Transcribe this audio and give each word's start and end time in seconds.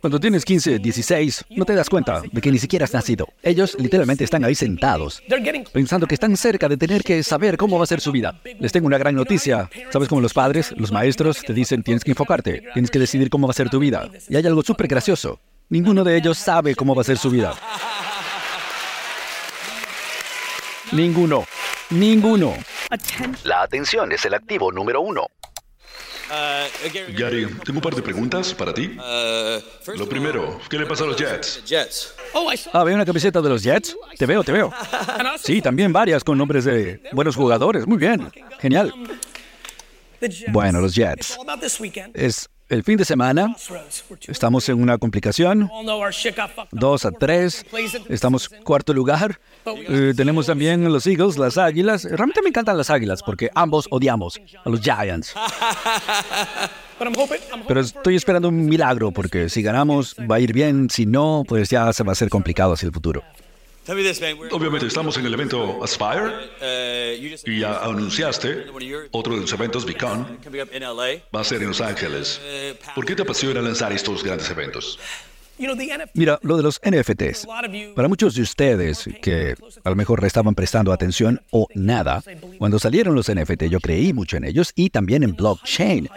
Cuando 0.00 0.20
tienes 0.20 0.44
15, 0.44 0.78
16, 0.78 1.44
no 1.50 1.64
te 1.64 1.74
das 1.74 1.90
cuenta 1.90 2.22
de 2.30 2.40
que 2.40 2.50
ni 2.50 2.58
siquiera 2.58 2.84
has 2.84 2.94
nacido. 2.94 3.28
Ellos 3.42 3.76
literalmente 3.78 4.24
están 4.24 4.44
ahí 4.44 4.54
sentados, 4.54 5.22
pensando 5.72 6.06
que 6.06 6.14
están 6.14 6.36
cerca 6.36 6.68
de 6.68 6.76
tener 6.76 7.02
que 7.02 7.22
saber 7.22 7.56
cómo 7.56 7.78
va 7.78 7.84
a 7.84 7.86
ser 7.86 8.00
su 8.00 8.12
vida. 8.12 8.40
Les 8.58 8.72
tengo 8.72 8.86
una 8.86 8.98
gran 8.98 9.14
noticia. 9.14 9.68
¿Sabes 9.90 10.08
cómo 10.08 10.20
los 10.20 10.32
padres, 10.32 10.72
los 10.76 10.92
maestros, 10.92 11.42
te 11.42 11.52
dicen 11.52 11.82
tienes 11.82 12.04
que 12.04 12.12
enfocarte, 12.12 12.62
tienes 12.72 12.90
que 12.90 12.98
decidir 12.98 13.28
cómo 13.28 13.46
va 13.46 13.50
a 13.50 13.54
ser 13.54 13.68
tu 13.68 13.78
vida? 13.78 14.10
Y 14.28 14.36
hay 14.36 14.46
algo 14.46 14.62
súper 14.62 14.88
gracioso. 14.88 15.40
Ninguno 15.68 16.04
de 16.04 16.16
ellos 16.16 16.38
sabe 16.38 16.74
cómo 16.74 16.94
va 16.94 17.02
a 17.02 17.04
ser 17.04 17.18
su 17.18 17.30
vida. 17.30 17.54
Ninguno. 20.92 21.44
Ninguno. 21.90 22.54
La 23.44 23.62
atención 23.62 24.12
es 24.12 24.24
el 24.24 24.34
activo 24.34 24.72
número 24.72 25.00
uno. 25.00 25.26
Gary, 27.16 27.46
tengo 27.64 27.78
un 27.78 27.80
par 27.80 27.94
de 27.94 28.02
preguntas 28.02 28.54
para 28.54 28.72
ti. 28.72 28.96
Lo 29.96 30.08
primero, 30.08 30.60
¿qué 30.68 30.78
le 30.78 30.86
pasa 30.86 31.04
a 31.04 31.06
los 31.06 31.16
Jets? 31.16 31.62
Ah, 32.72 32.84
¿ve 32.84 32.94
una 32.94 33.04
camiseta 33.04 33.40
de 33.40 33.48
los 33.48 33.62
Jets? 33.62 33.96
Te 34.16 34.26
veo, 34.26 34.42
te 34.42 34.52
veo. 34.52 34.72
Sí, 35.42 35.60
también 35.60 35.92
varias 35.92 36.24
con 36.24 36.38
nombres 36.38 36.64
de 36.64 37.00
buenos 37.12 37.36
jugadores. 37.36 37.86
Muy 37.86 37.98
bien. 37.98 38.30
Genial. 38.60 38.92
Bueno, 40.48 40.80
los 40.80 40.94
Jets. 40.94 41.38
Es 42.14 42.48
el 42.74 42.82
fin 42.82 42.96
de 42.96 43.04
semana. 43.04 43.56
Estamos 44.26 44.68
en 44.68 44.82
una 44.82 44.98
complicación. 44.98 45.70
Dos 46.72 47.04
a 47.04 47.12
tres. 47.12 47.64
Estamos 48.08 48.48
cuarto 48.48 48.92
lugar. 48.92 49.40
Eh, 49.64 50.12
tenemos 50.16 50.46
también 50.46 50.84
los 50.92 51.06
Eagles, 51.06 51.38
las 51.38 51.56
Águilas. 51.56 52.04
Realmente 52.04 52.42
me 52.42 52.48
encantan 52.48 52.76
las 52.76 52.90
Águilas 52.90 53.22
porque 53.22 53.50
ambos 53.54 53.86
odiamos 53.90 54.40
a 54.64 54.68
los 54.68 54.80
Giants. 54.80 55.34
Pero 57.68 57.80
estoy 57.80 58.16
esperando 58.16 58.48
un 58.48 58.66
milagro 58.66 59.10
porque 59.12 59.48
si 59.48 59.62
ganamos 59.62 60.14
va 60.30 60.36
a 60.36 60.40
ir 60.40 60.52
bien, 60.52 60.90
si 60.90 61.06
no, 61.06 61.44
pues 61.46 61.70
ya 61.70 61.92
se 61.92 62.02
va 62.02 62.10
a 62.10 62.12
hacer 62.12 62.28
complicado 62.28 62.72
hacia 62.72 62.86
el 62.86 62.92
futuro. 62.92 63.22
Obviamente 64.50 64.86
estamos 64.86 65.16
en 65.18 65.26
el 65.26 65.34
evento 65.34 65.82
Aspire 65.84 66.50
y 67.44 67.60
ya 67.60 67.78
anunciaste 67.84 68.66
otro 69.10 69.34
de 69.34 69.42
los 69.42 69.52
eventos 69.52 69.84
Beacon 69.84 70.38
va 71.34 71.40
a 71.40 71.44
ser 71.44 71.62
en 71.62 71.68
Los 71.68 71.80
Ángeles. 71.80 72.40
¿Por 72.94 73.04
qué 73.04 73.14
te 73.14 73.22
apasiona 73.22 73.60
lanzar 73.60 73.92
estos 73.92 74.24
grandes 74.24 74.48
eventos? 74.50 74.98
Mira, 76.14 76.38
lo 76.42 76.56
de 76.56 76.62
los 76.62 76.80
NFTs. 76.84 77.46
Para 77.94 78.08
muchos 78.08 78.34
de 78.34 78.42
ustedes 78.42 79.08
que 79.22 79.54
a 79.82 79.90
lo 79.90 79.96
mejor 79.96 80.24
estaban 80.24 80.54
prestando 80.54 80.92
atención 80.92 81.40
o 81.50 81.68
nada, 81.74 82.22
cuando 82.58 82.78
salieron 82.78 83.14
los 83.14 83.32
NFT 83.32 83.64
yo 83.64 83.80
creí 83.80 84.12
mucho 84.12 84.36
en 84.36 84.44
ellos 84.44 84.72
y 84.74 84.90
también 84.90 85.22
en 85.22 85.34
blockchain. 85.34 86.08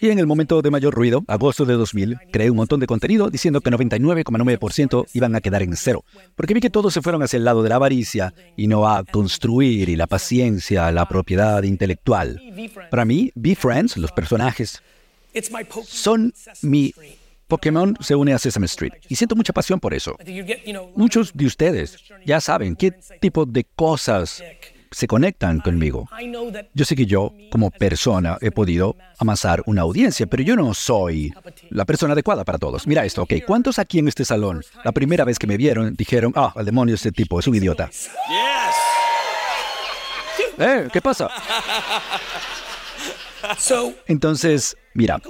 Y 0.00 0.08
en 0.10 0.18
el 0.18 0.26
momento 0.26 0.62
de 0.62 0.70
mayor 0.70 0.94
ruido, 0.94 1.24
agosto 1.26 1.64
de 1.64 1.74
2000, 1.74 2.18
creé 2.32 2.50
un 2.50 2.56
montón 2.56 2.80
de 2.80 2.86
contenido 2.86 3.30
diciendo 3.30 3.60
que 3.60 3.70
99,9% 3.70 5.06
iban 5.14 5.34
a 5.34 5.40
quedar 5.40 5.62
en 5.62 5.76
cero. 5.76 6.04
Porque 6.36 6.54
vi 6.54 6.60
que 6.60 6.70
todos 6.70 6.92
se 6.94 7.02
fueron 7.02 7.22
hacia 7.22 7.36
el 7.36 7.44
lado 7.44 7.62
de 7.62 7.68
la 7.68 7.76
avaricia 7.76 8.34
y 8.56 8.66
no 8.66 8.88
a 8.88 9.04
construir 9.04 9.88
y 9.88 9.96
la 9.96 10.06
paciencia, 10.06 10.90
la 10.92 11.08
propiedad 11.08 11.62
intelectual. 11.62 12.40
Para 12.90 13.04
mí, 13.04 13.30
Be 13.34 13.54
Friends, 13.54 13.96
los 13.96 14.12
personajes, 14.12 14.82
son 15.86 16.32
mi 16.62 16.94
Pokémon 17.54 17.96
se 18.00 18.16
une 18.16 18.32
a 18.34 18.38
Sesame 18.38 18.66
Street 18.66 18.94
y 19.08 19.14
siento 19.14 19.36
mucha 19.36 19.52
pasión 19.52 19.78
por 19.78 19.94
eso. 19.94 20.16
Muchos 20.96 21.32
de 21.32 21.46
ustedes 21.46 21.98
ya 22.26 22.40
saben 22.40 22.74
qué 22.74 22.90
tipo 23.20 23.46
de 23.46 23.62
cosas 23.76 24.42
se 24.90 25.06
conectan 25.06 25.60
conmigo. 25.60 26.08
Yo 26.74 26.84
sé 26.84 26.96
que 26.96 27.06
yo, 27.06 27.32
como 27.52 27.70
persona, 27.70 28.38
he 28.40 28.50
podido 28.50 28.96
amasar 29.18 29.62
una 29.66 29.82
audiencia, 29.82 30.26
pero 30.26 30.42
yo 30.42 30.56
no 30.56 30.74
soy 30.74 31.32
la 31.70 31.84
persona 31.84 32.14
adecuada 32.14 32.44
para 32.44 32.58
todos. 32.58 32.88
Mira 32.88 33.04
esto, 33.04 33.22
ok. 33.22 33.34
¿Cuántos 33.46 33.78
aquí 33.78 34.00
en 34.00 34.08
este 34.08 34.24
salón, 34.24 34.64
la 34.82 34.90
primera 34.90 35.24
vez 35.24 35.38
que 35.38 35.46
me 35.46 35.56
vieron, 35.56 35.94
dijeron, 35.94 36.32
ah, 36.34 36.52
al 36.56 36.64
demonio 36.64 36.96
este 36.96 37.12
tipo, 37.12 37.38
es 37.38 37.46
un 37.46 37.54
idiota? 37.54 37.88
¿Eh? 40.58 40.88
¿Qué 40.92 41.00
pasa? 41.00 41.30
Entonces, 44.08 44.76
mira, 44.94 45.20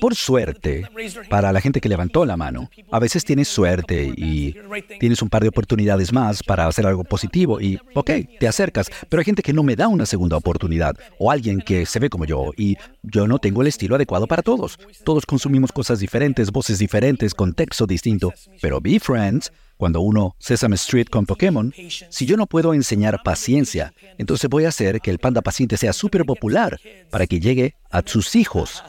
por 0.00 0.14
suerte, 0.14 0.88
para 1.28 1.52
la 1.52 1.60
gente 1.60 1.80
que 1.80 1.88
levantó 1.88 2.24
la 2.24 2.36
mano, 2.36 2.70
a 2.90 2.98
veces 2.98 3.24
tienes 3.24 3.48
suerte 3.48 4.12
y 4.16 4.56
tienes 4.98 5.22
un 5.22 5.28
par 5.28 5.42
de 5.42 5.48
oportunidades 5.48 6.12
más 6.12 6.42
para 6.42 6.66
hacer 6.66 6.86
algo 6.86 7.04
positivo 7.04 7.60
y, 7.60 7.78
ok, 7.94 8.10
te 8.38 8.48
acercas, 8.48 8.90
pero 9.08 9.20
hay 9.20 9.24
gente 9.24 9.42
que 9.42 9.52
no 9.52 9.62
me 9.62 9.76
da 9.76 9.88
una 9.88 10.06
segunda 10.06 10.36
oportunidad 10.36 10.96
o 11.18 11.30
alguien 11.30 11.60
que 11.60 11.86
se 11.86 11.98
ve 11.98 12.10
como 12.10 12.24
yo 12.24 12.52
y 12.56 12.76
yo 13.02 13.26
no 13.26 13.38
tengo 13.38 13.62
el 13.62 13.68
estilo 13.68 13.94
adecuado 13.94 14.26
para 14.26 14.42
todos. 14.42 14.78
Todos 15.04 15.26
consumimos 15.26 15.72
cosas 15.72 16.00
diferentes, 16.00 16.50
voces 16.50 16.78
diferentes, 16.78 17.34
contexto 17.34 17.86
distinto, 17.86 18.32
pero 18.60 18.80
Be 18.80 18.98
Friends 18.98 19.52
cuando 19.80 20.02
uno 20.02 20.36
Sesame 20.38 20.74
Street 20.74 21.06
con 21.06 21.24
Pokémon, 21.24 21.72
si 22.10 22.26
yo 22.26 22.36
no 22.36 22.46
puedo 22.46 22.74
enseñar 22.74 23.22
paciencia, 23.24 23.94
entonces 24.18 24.50
voy 24.50 24.66
a 24.66 24.68
hacer 24.68 25.00
que 25.00 25.10
el 25.10 25.18
panda 25.18 25.40
paciente 25.40 25.78
sea 25.78 25.94
súper 25.94 26.26
popular 26.26 26.78
para 27.08 27.26
que 27.26 27.40
llegue 27.40 27.76
a 27.90 28.02
sus 28.04 28.36
hijos. 28.36 28.84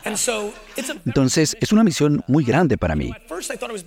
Entonces, 1.05 1.55
es 1.61 1.71
una 1.71 1.85
misión 1.85 2.25
muy 2.27 2.43
grande 2.43 2.77
para 2.77 2.97
mí. 2.97 3.09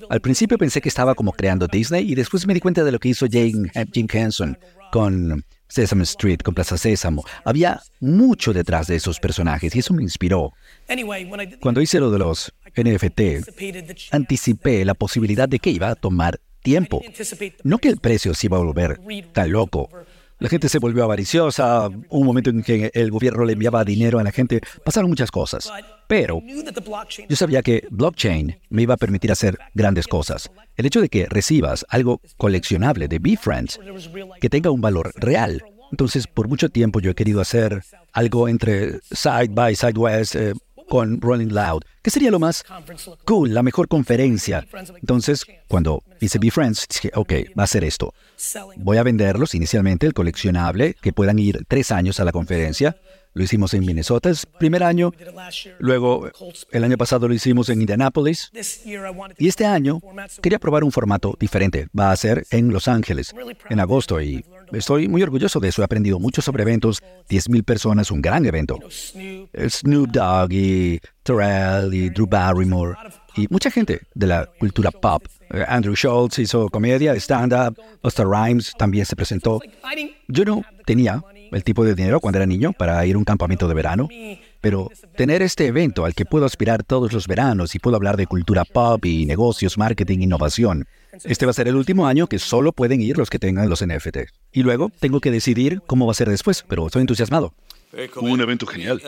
Al 0.09 0.21
principio 0.23 0.57
pensé 0.57 0.81
que 0.81 0.89
estaba 0.89 1.15
como 1.15 1.33
creando 1.33 1.67
Disney 1.67 2.11
y 2.11 2.15
después 2.15 2.47
me 2.47 2.55
di 2.55 2.61
cuenta 2.61 2.83
de 2.83 2.93
lo 2.93 2.99
que 2.99 3.11
hizo 3.11 3.27
Jane, 3.31 3.71
eh, 3.75 3.85
Jim 3.93 4.07
Henson 4.11 4.59
con 4.91 5.45
Sesame 5.69 6.05
Street, 6.05 6.39
con 6.43 6.55
Plaza 6.55 6.79
Sésamo. 6.79 7.25
Había 7.45 7.83
mucho 8.01 8.55
detrás 8.55 8.87
de 8.87 8.97
esos 8.97 9.21
personajes 9.21 9.75
y 9.75 9.81
eso 9.81 9.93
me 9.93 10.03
inspiró. 10.03 10.53
Cuando 11.61 11.83
hice 11.83 12.01
lo 12.01 12.11
de 12.11 12.19
los 12.19 12.55
NFT, 12.77 14.11
anticipé 14.11 14.85
la 14.85 14.95
posibilidad 14.95 15.49
de 15.49 15.59
que 15.59 15.71
iba 15.71 15.91
a 15.91 15.95
tomar 15.97 16.41
tiempo. 16.65 17.01
No 17.63 17.79
que 17.79 17.91
el 17.91 17.99
precio 17.99 18.35
se 18.35 18.49
iba 18.49 18.57
a 18.57 18.61
volver 18.61 18.99
tan 19.33 19.53
loco. 19.53 19.89
La 20.41 20.49
gente 20.49 20.69
se 20.69 20.81
volvió 20.81 21.05
avariciosa, 21.05 21.89
un 21.89 22.27
momento 22.27 22.51
en 22.51 22.63
que 22.63 22.91
el 22.93 23.13
gobierno 23.13 23.45
le 23.45 23.53
enviaba 23.53 23.85
dinero 23.85 24.19
a 24.19 24.25
la 24.25 24.33
gente, 24.33 24.61
pasaron 24.85 25.09
muchas 25.09 25.31
cosas. 25.31 25.71
Pero 26.09 26.43
yo 27.29 27.37
sabía 27.37 27.63
que 27.63 27.87
blockchain 27.91 28.59
me 28.69 28.83
iba 28.83 28.95
a 28.95 28.97
permitir 28.97 29.31
hacer 29.31 29.57
grandes 29.75 30.09
cosas. 30.09 30.51
El 30.77 30.87
hecho 30.87 31.01
de 31.01 31.09
que 31.09 31.27
recibas 31.27 31.87
algo 31.89 32.21
coleccionable 32.37 33.07
de 33.07 33.21
BeFriends, 33.21 33.79
que 34.41 34.51
tenga 34.51 34.71
un 34.71 34.81
valor 34.81 35.13
real. 35.17 35.63
Entonces, 35.93 36.27
por 36.27 36.49
mucho 36.49 36.69
tiempo 36.69 36.99
yo 36.99 37.13
he 37.13 37.15
querido 37.15 37.41
hacer 37.41 37.83
algo 38.13 38.49
entre 38.49 39.01
Side 39.13 39.51
by 39.51 39.77
Sidewest, 39.77 40.35
eh, 40.35 40.55
con 40.89 41.21
Rolling 41.21 41.49
Loud, 41.49 41.83
que 42.03 42.11
sería 42.11 42.31
lo 42.31 42.39
más 42.39 42.65
cool, 43.25 43.55
la 43.55 43.63
mejor 43.63 43.89
conferencia. 43.89 44.67
Entonces, 45.01 45.45
cuando 45.69 46.03
hice 46.21 46.39
Be 46.39 46.51
Friends, 46.51 46.87
dije, 46.89 47.11
ok, 47.15 47.33
va 47.59 47.65
a 47.65 47.67
ser 47.67 47.85
esto. 47.85 48.15
Voy 48.77 48.99
a 48.99 49.03
venderlos 49.03 49.55
inicialmente, 49.55 50.07
el 50.07 50.15
coleccionable, 50.15 50.95
que 51.01 51.13
puedan 51.13 51.39
ir 51.39 51.65
tres 51.69 51.91
años 51.91 52.21
a 52.21 52.25
la 52.25 52.33
conferencia. 52.33 52.97
Lo 53.37 53.43
hicimos 53.43 53.75
en 53.75 53.85
Minnesota 53.85 54.31
el 54.31 54.37
primer 54.59 54.85
año. 54.85 55.13
Luego, 55.81 56.31
el 56.71 56.85
año 56.85 56.97
pasado 56.97 57.27
lo 57.27 57.35
hicimos 57.35 57.69
en 57.69 57.81
Indianapolis. 57.81 58.53
Y 59.39 59.49
este 59.49 59.67
año 59.67 60.01
quería 60.41 60.61
probar 60.61 60.85
un 60.85 60.93
formato 60.93 61.35
diferente. 61.39 61.89
Va 61.99 62.13
a 62.13 62.17
ser 62.17 62.47
en 62.51 62.73
Los 62.73 62.87
Ángeles, 62.87 63.35
en 63.69 63.81
agosto. 63.81 64.21
Y 64.23 64.45
estoy 64.73 65.09
muy 65.09 65.23
orgulloso 65.23 65.61
de 65.61 65.69
eso. 65.69 65.83
He 65.83 65.85
aprendido 65.85 66.19
mucho 66.19 66.43
sobre 66.43 66.63
eventos. 66.63 67.03
10.000 67.29 67.65
personas, 67.65 68.11
un 68.11 68.21
gran 68.21 68.45
evento. 68.47 68.79
Snoop 68.89 70.11
Dogg 70.11 70.53
y 70.53 71.01
Terrell 71.23 71.93
y 71.93 72.11
Drew 72.11 72.27
Barrymore. 72.27 72.95
Y 73.37 73.47
mucha 73.51 73.71
gente 73.71 74.03
de 74.15 74.27
la 74.27 74.47
cultura 74.59 74.91
pop. 74.91 75.25
Eh, 75.51 75.65
Andrew 75.67 75.95
Schultz 75.97 76.39
hizo 76.39 76.69
comedia, 76.69 77.15
stand-up. 77.15 77.77
Busta 78.03 78.25
Rhymes 78.25 78.73
también 78.79 79.07
se 79.07 79.17
presentó. 79.17 79.61
Yo 80.29 80.45
no 80.45 80.63
tenía 80.85 81.23
el 81.51 81.65
tipo 81.65 81.85
de 81.85 81.95
dinero 81.95 82.21
cuando 82.21 82.39
era 82.39 82.47
niño 82.47 82.73
para 82.73 83.05
ir 83.07 83.15
a 83.15 83.19
un 83.19 83.25
campamento 83.25 83.69
de 83.69 83.75
verano, 83.75 84.09
pero 84.65 84.91
tener 85.15 85.43
este 85.43 85.67
evento 85.67 86.07
al 86.07 86.15
que 86.15 86.25
puedo 86.25 86.47
aspirar 86.47 86.85
todos 86.85 87.13
los 87.13 87.29
veranos 87.29 87.75
y 87.75 87.79
puedo 87.79 87.97
hablar 87.97 88.17
de 88.17 88.27
cultura 88.27 88.65
pop 88.65 89.05
y 89.05 89.27
negocios, 89.27 89.77
marketing, 89.77 90.21
innovación. 90.21 90.87
Este 91.23 91.45
va 91.45 91.51
a 91.51 91.53
ser 91.53 91.69
el 91.69 91.77
último 91.77 92.07
año 92.07 92.29
que 92.29 92.39
solo 92.39 92.73
pueden 92.73 93.03
ir 93.03 93.19
los 93.19 93.29
que 93.29 93.39
tengan 93.39 93.69
los 93.69 93.85
NFT. 93.85 94.21
Y 94.53 94.63
luego 94.63 94.91
tengo 95.01 95.21
que 95.21 95.31
decidir 95.31 95.83
cómo 95.87 96.07
va 96.07 96.13
a 96.13 96.15
ser 96.15 96.31
después, 96.31 96.65
pero 96.67 96.87
estoy 96.87 97.03
entusiasmado. 97.03 97.53
Un 98.17 98.41
evento 98.41 98.67
genial. 98.67 99.01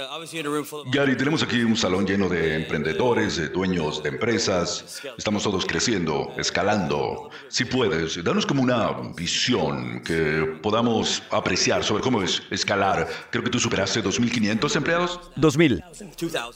Gary, 0.93 1.17
tenemos 1.17 1.43
aquí 1.43 1.63
un 1.63 1.77
salón 1.77 2.07
lleno 2.07 2.29
de 2.29 2.55
emprendedores, 2.55 3.37
de 3.37 3.49
dueños 3.49 4.03
de 4.03 4.11
empresas. 4.11 5.03
Estamos 5.17 5.43
todos 5.43 5.67
creciendo, 5.67 6.33
escalando. 6.37 7.31
Si 7.49 7.65
puedes, 7.65 8.23
danos 8.23 8.47
como 8.47 8.63
una 8.63 8.91
visión 9.17 10.03
que 10.05 10.59
podamos 10.63 11.23
apreciar 11.31 11.83
sobre 11.85 12.03
cómo 12.03 12.23
es 12.23 12.43
escalar. 12.51 13.09
Creo 13.31 13.43
que 13.43 13.51
tú 13.51 13.59
superaste 13.59 14.03
2.500 14.03 14.77
empleados. 14.77 15.21
2.000. 15.37 15.83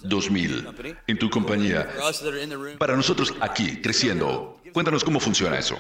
2.000 0.03 0.97
en 1.07 1.19
tu 1.19 1.31
compañía. 1.31 1.89
Para 2.79 2.97
nosotros 2.97 3.35
aquí, 3.41 3.81
creciendo, 3.81 4.60
Cuéntanos 4.73 5.05
cómo 5.05 5.21
funciona 5.21 5.59
eso. 5.59 5.77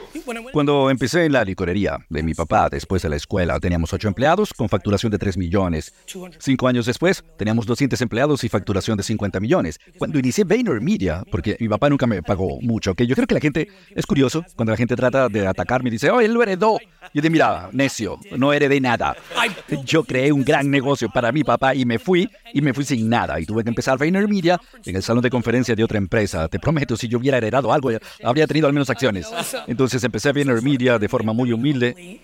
Cuando 0.52 0.90
empecé 0.90 1.24
en 1.24 1.32
la 1.32 1.44
licorería 1.44 1.98
de 2.08 2.22
mi 2.22 2.34
papá, 2.34 2.68
después 2.68 3.02
de 3.02 3.08
la 3.08 3.16
escuela, 3.16 3.58
teníamos 3.60 3.92
ocho 3.92 4.08
empleados 4.08 4.52
con 4.52 4.68
facturación 4.68 5.12
de 5.12 5.18
3 5.18 5.36
millones. 5.36 5.94
Cinco 6.38 6.68
años 6.68 6.86
después, 6.86 7.24
teníamos 7.36 7.66
200 7.66 8.00
empleados 8.00 8.44
y 8.44 8.48
facturación 8.48 8.96
de 8.96 9.02
50 9.02 9.40
millones. 9.40 9.80
Cuando 9.98 10.18
inicié 10.18 10.44
VaynerMedia, 10.44 11.24
porque 11.30 11.56
mi 11.60 11.68
papá 11.68 11.88
nunca 11.88 12.06
me 12.06 12.22
pagó 12.22 12.60
mucho, 12.60 12.94
que 12.94 13.06
yo 13.06 13.14
creo 13.14 13.26
que 13.26 13.34
la 13.34 13.40
gente 13.40 13.68
es 13.94 14.06
curioso 14.06 14.44
cuando 14.56 14.72
la 14.72 14.76
gente 14.76 14.96
trata 14.96 15.28
de 15.28 15.46
atacarme 15.46 15.88
y 15.88 15.92
dice, 15.92 16.10
oh, 16.10 16.20
él 16.20 16.32
lo 16.32 16.42
heredó. 16.42 16.78
Yo 17.12 17.22
digo, 17.22 17.32
mira, 17.32 17.68
necio, 17.72 18.18
no 18.36 18.52
heredé 18.52 18.80
nada. 18.80 19.16
Yo 19.84 20.04
creé 20.04 20.32
un 20.32 20.44
gran 20.44 20.70
negocio 20.70 21.08
para 21.08 21.32
mi 21.32 21.44
papá 21.44 21.74
y 21.74 21.84
me 21.84 21.98
fui, 21.98 22.28
y 22.52 22.60
me 22.60 22.74
fui 22.74 22.84
sin 22.84 23.08
nada. 23.08 23.40
Y 23.40 23.46
tuve 23.46 23.62
que 23.62 23.68
empezar 23.68 23.98
VaynerMedia 23.98 24.60
en 24.84 24.96
el 24.96 25.02
salón 25.02 25.22
de 25.22 25.30
conferencia 25.30 25.74
de 25.74 25.84
otra 25.84 25.98
empresa. 25.98 26.48
Te 26.48 26.58
prometo, 26.58 26.96
si 26.96 27.08
yo 27.08 27.18
hubiera 27.18 27.38
heredado 27.38 27.72
algo, 27.72 27.90
habría 28.22 28.46
tenido 28.46 28.66
al 28.66 28.72
menos 28.72 28.79
acciones. 28.88 29.28
Entonces 29.66 30.02
empecé 30.04 30.30
a 30.30 30.32
ver 30.32 30.46
Media 30.62 30.98
de 30.98 31.08
forma 31.08 31.32
muy 31.32 31.52
humilde 31.52 32.20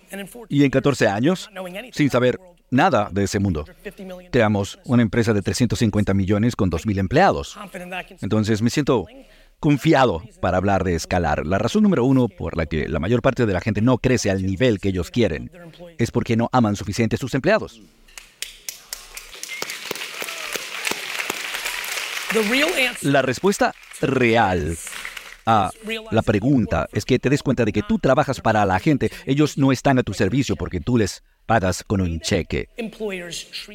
y 0.49 0.65
en 0.65 0.71
14 0.71 1.09
años, 1.09 1.51
sin 1.93 2.09
saber 2.09 2.39
nada 2.71 3.09
de 3.13 3.25
ese 3.25 3.39
mundo, 3.39 3.65
creamos 4.31 4.79
una 4.85 5.03
empresa 5.03 5.33
de 5.33 5.43
350 5.43 6.15
millones 6.15 6.57
con 6.57 6.71
2.000 6.71 6.99
empleados. 6.99 7.59
Entonces 8.23 8.63
me 8.63 8.71
siento 8.71 9.07
confiado 9.61 10.23
para 10.41 10.59
hablar 10.59 10.85
de 10.85 10.95
escalar. 10.95 11.47
La 11.47 11.59
razón 11.59 11.83
número 11.83 12.05
uno 12.05 12.29
por 12.29 12.57
la 12.57 12.67
que 12.67 12.89
la 12.89 12.99
mayor 12.99 13.23
parte 13.23 13.47
de 13.47 13.53
la 13.53 13.61
gente 13.61 13.81
no 13.81 13.99
crece 13.99 14.31
al 14.31 14.45
nivel 14.45 14.81
que 14.81 14.89
ellos 14.89 15.11
quieren 15.11 15.51
es 15.99 16.11
porque 16.11 16.37
no 16.37 16.49
aman 16.53 16.77
suficiente 16.77 17.17
a 17.17 17.19
sus 17.19 17.35
empleados. 17.35 17.81
La 23.03 23.23
respuesta 23.23 23.75
real 24.01 24.77
a 25.47 25.71
la 26.11 26.23
pregunta 26.23 26.89
es 26.93 27.05
que 27.05 27.19
te 27.19 27.31
des 27.31 27.43
cuenta 27.43 27.65
de 27.65 27.73
que 27.73 27.83
tú 27.83 27.99
trabajas 27.99 28.41
para 28.41 28.67
la 28.67 28.79
gente. 28.81 29.11
Ellos 29.25 29.57
no 29.57 29.73
están 29.73 29.99
a 29.99 30.03
tu 30.03 30.13
servicio 30.13 30.57
porque 30.57 30.81
tú 30.81 30.99
les 30.99 31.23
pagas 31.47 31.85
con 31.85 32.01
un 32.01 32.21
cheque. 32.21 32.69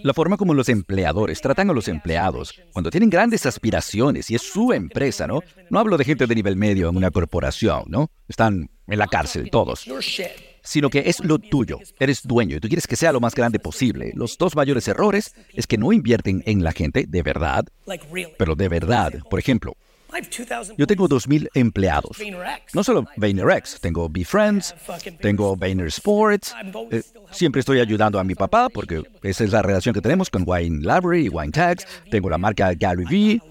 La 0.03 0.13
forma 0.13 0.37
como 0.37 0.53
los 0.53 0.69
empleadores 0.69 1.41
tratan 1.41 1.69
a 1.69 1.73
los 1.73 1.87
empleados 1.87 2.53
cuando 2.73 2.91
tienen 2.91 3.09
grandes 3.09 3.45
aspiraciones 3.45 4.29
y 4.29 4.35
es 4.35 4.41
su 4.41 4.73
empresa, 4.73 5.25
¿no? 5.25 5.39
No 5.69 5.79
hablo 5.79 5.97
de 5.97 6.03
gente 6.03 6.27
de 6.27 6.35
nivel 6.35 6.57
medio 6.57 6.89
en 6.89 6.97
una 6.97 7.11
corporación, 7.11 7.85
¿no? 7.87 8.11
Están 8.27 8.69
en 8.87 8.99
la 8.99 9.07
cárcel 9.07 9.49
todos. 9.49 9.87
Sino 10.63 10.89
que 10.89 11.03
es 11.07 11.23
lo 11.23 11.39
tuyo. 11.39 11.79
Eres 11.99 12.21
dueño 12.23 12.57
y 12.57 12.59
tú 12.59 12.67
quieres 12.67 12.85
que 12.85 12.97
sea 12.97 13.13
lo 13.13 13.21
más 13.21 13.33
grande 13.33 13.59
posible. 13.59 14.11
Los 14.15 14.37
dos 14.37 14.55
mayores 14.55 14.87
errores 14.87 15.33
es 15.53 15.65
que 15.65 15.77
no 15.77 15.93
invierten 15.93 16.43
en 16.45 16.63
la 16.63 16.73
gente 16.73 17.05
de 17.07 17.23
verdad, 17.23 17.65
pero 18.37 18.55
de 18.55 18.67
verdad. 18.67 19.13
Por 19.29 19.39
ejemplo, 19.39 19.75
yo 20.77 20.87
tengo 20.87 21.07
2.000 21.07 21.49
empleados. 21.53 22.17
No 22.73 22.83
solo 22.83 23.05
VaynerX, 23.17 23.79
tengo 23.79 24.09
BeFriends, 24.09 24.75
tengo 25.19 25.55
Vayner 25.55 25.87
Sports. 25.87 26.53
Eh, 26.91 27.03
siempre 27.31 27.59
estoy 27.59 27.79
ayudando 27.79 28.19
a 28.19 28.23
mi 28.23 28.35
papá 28.35 28.69
porque 28.69 29.03
esa 29.23 29.43
es 29.43 29.51
la 29.51 29.61
relación 29.61 29.93
que 29.93 30.01
tenemos 30.01 30.29
con 30.29 30.43
Wine 30.45 30.79
Library 30.79 31.25
y 31.25 31.29
Wine 31.29 31.51
Tags. 31.51 31.85
Tengo 32.09 32.29
la 32.29 32.37
marca 32.37 32.73
Gary 32.73 33.05
Vee. 33.05 33.41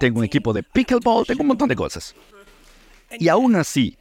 Tengo 0.00 0.18
un 0.18 0.24
equipo 0.24 0.52
de 0.52 0.62
pickleball. 0.62 1.26
Tengo 1.26 1.42
un 1.42 1.48
montón 1.48 1.68
de 1.68 1.76
cosas. 1.76 2.14
Y 3.18 3.28
aún 3.28 3.56
así, 3.56 3.96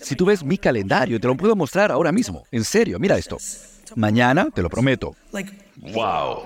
si 0.00 0.16
tú 0.16 0.24
ves 0.24 0.42
mi 0.42 0.58
calendario, 0.58 1.20
te 1.20 1.26
lo 1.26 1.36
puedo 1.36 1.54
mostrar 1.54 1.90
ahora 1.90 2.12
mismo. 2.12 2.44
En 2.50 2.64
serio, 2.64 2.98
mira 2.98 3.18
esto. 3.18 3.36
Mañana, 3.96 4.48
te 4.54 4.62
lo 4.62 4.70
prometo. 4.70 5.14
Wow. 5.76 6.44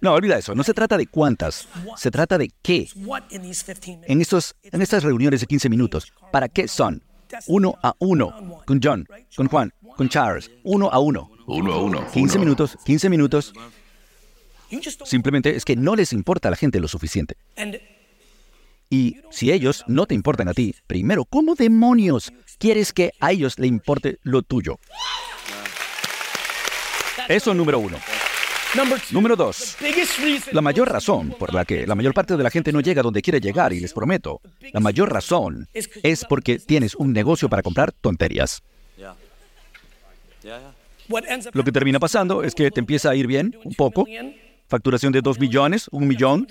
No, 0.00 0.14
olvida 0.14 0.38
eso. 0.38 0.54
No 0.54 0.62
se 0.62 0.72
trata 0.72 0.96
de 0.96 1.06
cuántas, 1.06 1.68
se 1.96 2.10
trata 2.10 2.38
de 2.38 2.50
qué. 2.62 2.88
En, 3.30 4.20
estos, 4.20 4.56
en 4.62 4.82
estas 4.82 5.02
reuniones 5.02 5.40
de 5.40 5.46
15 5.46 5.68
minutos, 5.68 6.12
¿para 6.30 6.48
qué 6.48 6.68
son? 6.68 7.02
Uno 7.46 7.76
a 7.82 7.94
uno, 7.98 8.62
con 8.64 8.80
John, 8.82 9.06
con 9.36 9.46
Juan, 9.46 9.72
con 9.96 10.08
Charles, 10.08 10.50
uno 10.64 10.88
a 10.90 10.98
uno. 10.98 11.30
Uno 11.46 11.72
a 11.72 11.82
uno. 11.82 12.06
15 12.12 12.38
minutos, 12.38 12.76
15 12.84 13.08
minutos. 13.08 13.52
Simplemente 15.04 15.54
es 15.54 15.64
que 15.64 15.76
no 15.76 15.94
les 15.96 16.12
importa 16.12 16.48
a 16.48 16.50
la 16.50 16.56
gente 16.56 16.80
lo 16.80 16.88
suficiente. 16.88 17.36
Y 18.90 19.18
si 19.30 19.52
ellos 19.52 19.84
no 19.86 20.06
te 20.06 20.16
importan 20.16 20.48
a 20.48 20.52
ti, 20.52 20.74
primero, 20.88 21.24
¿cómo 21.24 21.54
demonios 21.54 22.32
quieres 22.58 22.92
que 22.92 23.12
a 23.20 23.30
ellos 23.30 23.56
le 23.60 23.68
importe 23.68 24.18
lo 24.24 24.42
tuyo? 24.42 24.80
Eso 27.28 27.54
número 27.54 27.78
uno. 27.78 27.96
Número 29.10 29.36
dos, 29.36 29.76
la 30.52 30.60
mayor 30.60 30.90
razón 30.90 31.34
por 31.38 31.54
la 31.54 31.64
que 31.64 31.86
la 31.86 31.96
mayor 31.96 32.14
parte 32.14 32.36
de 32.36 32.42
la 32.42 32.50
gente 32.50 32.72
no 32.72 32.80
llega 32.80 33.02
donde 33.02 33.20
quiere 33.20 33.40
llegar, 33.40 33.72
y 33.72 33.80
les 33.80 33.92
prometo, 33.92 34.40
la 34.72 34.78
mayor 34.78 35.12
razón 35.12 35.68
es 35.72 36.24
porque 36.24 36.58
tienes 36.58 36.94
un 36.94 37.12
negocio 37.12 37.48
para 37.48 37.62
comprar 37.62 37.90
tonterías. 37.92 38.62
Lo 41.52 41.64
que 41.64 41.72
termina 41.72 41.98
pasando 41.98 42.44
es 42.44 42.54
que 42.54 42.70
te 42.70 42.78
empieza 42.78 43.10
a 43.10 43.16
ir 43.16 43.26
bien, 43.26 43.58
un 43.64 43.74
poco, 43.74 44.06
facturación 44.70 45.12
de 45.12 45.20
2 45.20 45.38
millones, 45.38 45.88
un 45.90 46.08
millón, 46.08 46.46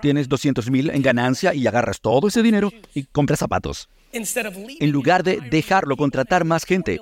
tienes 0.00 0.28
200 0.28 0.70
mil 0.70 0.88
en 0.88 1.02
ganancia 1.02 1.52
y 1.52 1.66
agarras 1.66 2.00
todo 2.00 2.28
ese 2.28 2.42
dinero 2.42 2.72
y 2.94 3.04
compras 3.04 3.40
zapatos 3.40 3.88
en 4.12 4.90
lugar 4.90 5.22
de 5.22 5.40
dejarlo 5.40 5.96
contratar 5.96 6.44
más 6.44 6.64
gente 6.64 6.98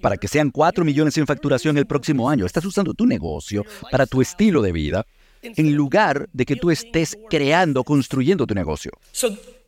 para 0.00 0.16
que 0.16 0.28
sean 0.28 0.50
4 0.50 0.84
millones 0.84 1.16
en 1.18 1.26
facturación 1.26 1.78
el 1.78 1.86
próximo 1.86 2.28
año. 2.28 2.46
Estás 2.46 2.64
usando 2.64 2.94
tu 2.94 3.06
negocio 3.06 3.64
para 3.90 4.06
tu 4.06 4.20
estilo 4.20 4.62
de 4.62 4.72
vida 4.72 5.06
en 5.42 5.74
lugar 5.74 6.28
de 6.32 6.44
que 6.44 6.56
tú 6.56 6.70
estés 6.70 7.16
creando, 7.28 7.84
construyendo 7.84 8.46
tu 8.46 8.54
negocio. 8.54 8.92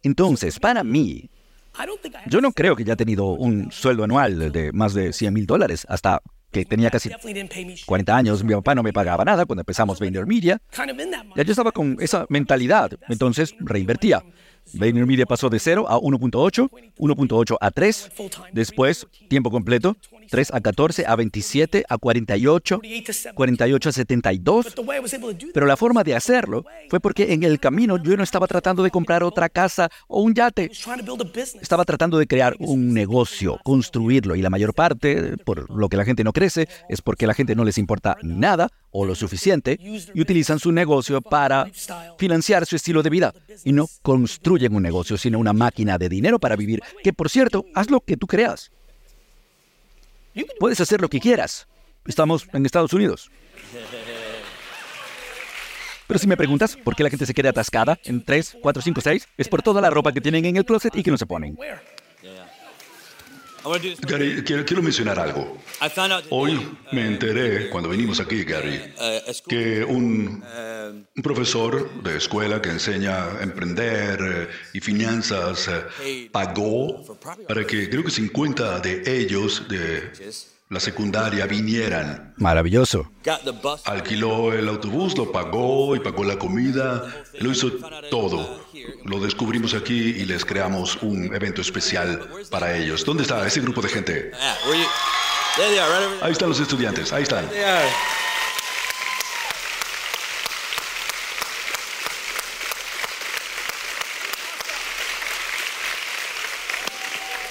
Entonces, 0.02 0.58
para 0.58 0.82
mí, 0.82 1.30
yo 2.26 2.40
no 2.40 2.52
creo 2.52 2.76
que 2.76 2.84
ya 2.84 2.94
he 2.94 2.96
tenido 2.96 3.26
un 3.26 3.70
sueldo 3.70 4.04
anual 4.04 4.52
de 4.52 4.72
más 4.72 4.94
de 4.94 5.12
100 5.12 5.32
mil 5.32 5.46
dólares 5.46 5.86
hasta 5.88 6.20
que 6.52 6.64
tenía 6.64 6.90
casi 6.90 7.10
40 7.86 8.16
años. 8.16 8.44
Mi 8.44 8.52
papá 8.54 8.74
no 8.74 8.82
me 8.82 8.92
pagaba 8.92 9.24
nada 9.24 9.46
cuando 9.46 9.62
empezamos 9.62 10.00
Media. 10.00 10.60
Ya 11.34 11.42
yo 11.42 11.50
estaba 11.50 11.72
con 11.72 11.96
esa 11.98 12.26
mentalidad, 12.28 12.92
entonces 13.08 13.54
reinvertía. 13.58 14.22
Media 14.74 15.26
pasó 15.26 15.50
de 15.50 15.58
0 15.58 15.86
a 15.88 15.98
1.8, 15.98 16.70
1.8 16.98 17.56
a 17.60 17.70
3, 17.70 18.10
después 18.52 19.06
tiempo 19.28 19.50
completo, 19.50 19.96
3 20.30 20.50
a 20.54 20.60
14, 20.60 21.04
a 21.06 21.16
27, 21.16 21.84
a 21.88 21.98
48, 21.98 22.80
48 23.34 23.88
a 23.88 23.92
72. 23.92 24.74
Pero 25.52 25.66
la 25.66 25.76
forma 25.76 26.04
de 26.04 26.14
hacerlo 26.14 26.64
fue 26.88 27.00
porque 27.00 27.32
en 27.32 27.42
el 27.42 27.60
camino 27.60 28.02
yo 28.02 28.16
no 28.16 28.22
estaba 28.22 28.46
tratando 28.46 28.82
de 28.82 28.90
comprar 28.90 29.22
otra 29.22 29.48
casa 29.48 29.90
o 30.08 30.22
un 30.22 30.34
yate. 30.34 30.70
Estaba 31.60 31.84
tratando 31.84 32.18
de 32.18 32.26
crear 32.26 32.56
un 32.58 32.94
negocio, 32.94 33.58
construirlo. 33.62 34.34
Y 34.36 34.42
la 34.42 34.50
mayor 34.50 34.74
parte, 34.74 35.36
por 35.44 35.70
lo 35.70 35.88
que 35.88 35.96
la 35.96 36.04
gente 36.04 36.24
no 36.24 36.32
crece, 36.32 36.68
es 36.88 37.02
porque 37.02 37.26
la 37.26 37.34
gente 37.34 37.54
no 37.54 37.64
les 37.64 37.78
importa 37.78 38.16
nada 38.22 38.68
o 38.92 39.04
lo 39.04 39.14
suficiente 39.14 39.78
y 39.80 40.20
utilizan 40.20 40.58
su 40.58 40.70
negocio 40.70 41.20
para 41.20 41.66
financiar 42.18 42.66
su 42.66 42.76
estilo 42.76 43.02
de 43.02 43.10
vida. 43.10 43.34
Y 43.64 43.72
no 43.72 43.88
construyen 44.02 44.74
un 44.74 44.82
negocio, 44.82 45.16
sino 45.16 45.38
una 45.38 45.52
máquina 45.52 45.98
de 45.98 46.08
dinero 46.08 46.38
para 46.38 46.56
vivir. 46.56 46.80
Que 47.02 47.12
por 47.12 47.28
cierto, 47.28 47.64
haz 47.74 47.90
lo 47.90 48.00
que 48.00 48.16
tú 48.16 48.26
creas. 48.26 48.70
Puedes 50.58 50.80
hacer 50.80 51.00
lo 51.00 51.08
que 51.08 51.20
quieras. 51.20 51.66
Estamos 52.06 52.46
en 52.52 52.66
Estados 52.66 52.92
Unidos. 52.92 53.30
Pero 56.06 56.18
si 56.18 56.26
me 56.26 56.36
preguntas 56.36 56.76
por 56.76 56.94
qué 56.94 57.02
la 57.02 57.10
gente 57.10 57.26
se 57.26 57.32
queda 57.32 57.50
atascada 57.50 57.98
en 58.04 58.22
3, 58.24 58.58
4, 58.60 58.82
5, 58.82 59.00
6, 59.00 59.28
es 59.38 59.48
por 59.48 59.62
toda 59.62 59.80
la 59.80 59.88
ropa 59.88 60.12
que 60.12 60.20
tienen 60.20 60.44
en 60.44 60.56
el 60.56 60.64
closet 60.64 60.94
y 60.94 61.02
que 61.02 61.10
no 61.10 61.16
se 61.16 61.26
ponen. 61.26 61.56
Gary, 64.06 64.42
quiero, 64.42 64.82
mencionar 64.82 65.18
algo. 65.18 65.58
Hoy 66.30 66.76
me 66.92 67.06
enteré, 67.06 67.70
cuando 67.70 67.88
venimos 67.88 68.20
aquí, 68.20 68.44
Gary, 68.44 68.80
que 69.48 69.84
un, 69.84 70.42
un 71.16 71.22
profesor 71.22 72.02
de 72.02 72.16
escuela 72.16 72.60
que 72.60 72.70
enseña 72.70 73.26
a 73.26 73.42
emprender 73.42 74.18
eh, 74.20 74.48
y 74.72 74.80
finanzas 74.80 75.68
eh, 76.02 76.28
pagó 76.30 77.04
para 77.48 77.66
que 77.66 77.88
creo 77.88 78.04
que 78.04 78.10
50 78.10 78.80
de 78.80 79.02
ellos 79.06 79.68
de 79.68 80.10
la 80.72 80.80
secundaria 80.80 81.46
vinieran. 81.46 82.32
Maravilloso. 82.38 83.12
Alquiló 83.84 84.54
el 84.54 84.66
autobús, 84.68 85.16
lo 85.18 85.30
pagó 85.30 85.94
y 85.94 86.00
pagó 86.00 86.24
la 86.24 86.38
comida, 86.38 87.04
lo 87.40 87.52
hizo 87.52 87.72
todo. 88.10 88.64
Lo 89.04 89.20
descubrimos 89.20 89.74
aquí 89.74 89.94
y 89.94 90.24
les 90.24 90.46
creamos 90.46 90.96
un 91.02 91.34
evento 91.34 91.60
especial 91.60 92.26
para 92.50 92.74
ellos. 92.74 93.04
¿Dónde 93.04 93.22
está 93.22 93.46
ese 93.46 93.60
grupo 93.60 93.82
de 93.82 93.88
gente? 93.90 94.32
Ahí 96.22 96.32
están 96.32 96.48
los 96.48 96.60
estudiantes, 96.60 97.12
ahí 97.12 97.24
están. 97.24 97.44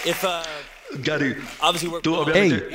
Uh, 0.04 0.61
Gary, 0.96 1.36
tú 2.02 2.16
obviamente... 2.16 2.68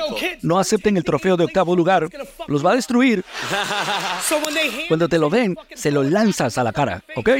no 0.42 0.58
acepten 0.58 0.96
el 0.96 1.04
trofeo 1.04 1.36
de 1.36 1.44
octavo 1.44 1.76
lugar. 1.76 2.08
Los 2.46 2.64
va 2.64 2.72
a 2.72 2.76
destruir. 2.76 3.24
Cuando 4.88 5.08
te 5.08 5.18
lo 5.18 5.28
den, 5.30 5.56
se 5.74 5.90
lo 5.90 6.02
lanzas 6.02 6.58
a 6.58 6.64
la 6.64 6.72
cara, 6.72 7.02
¿ok? 7.14 7.30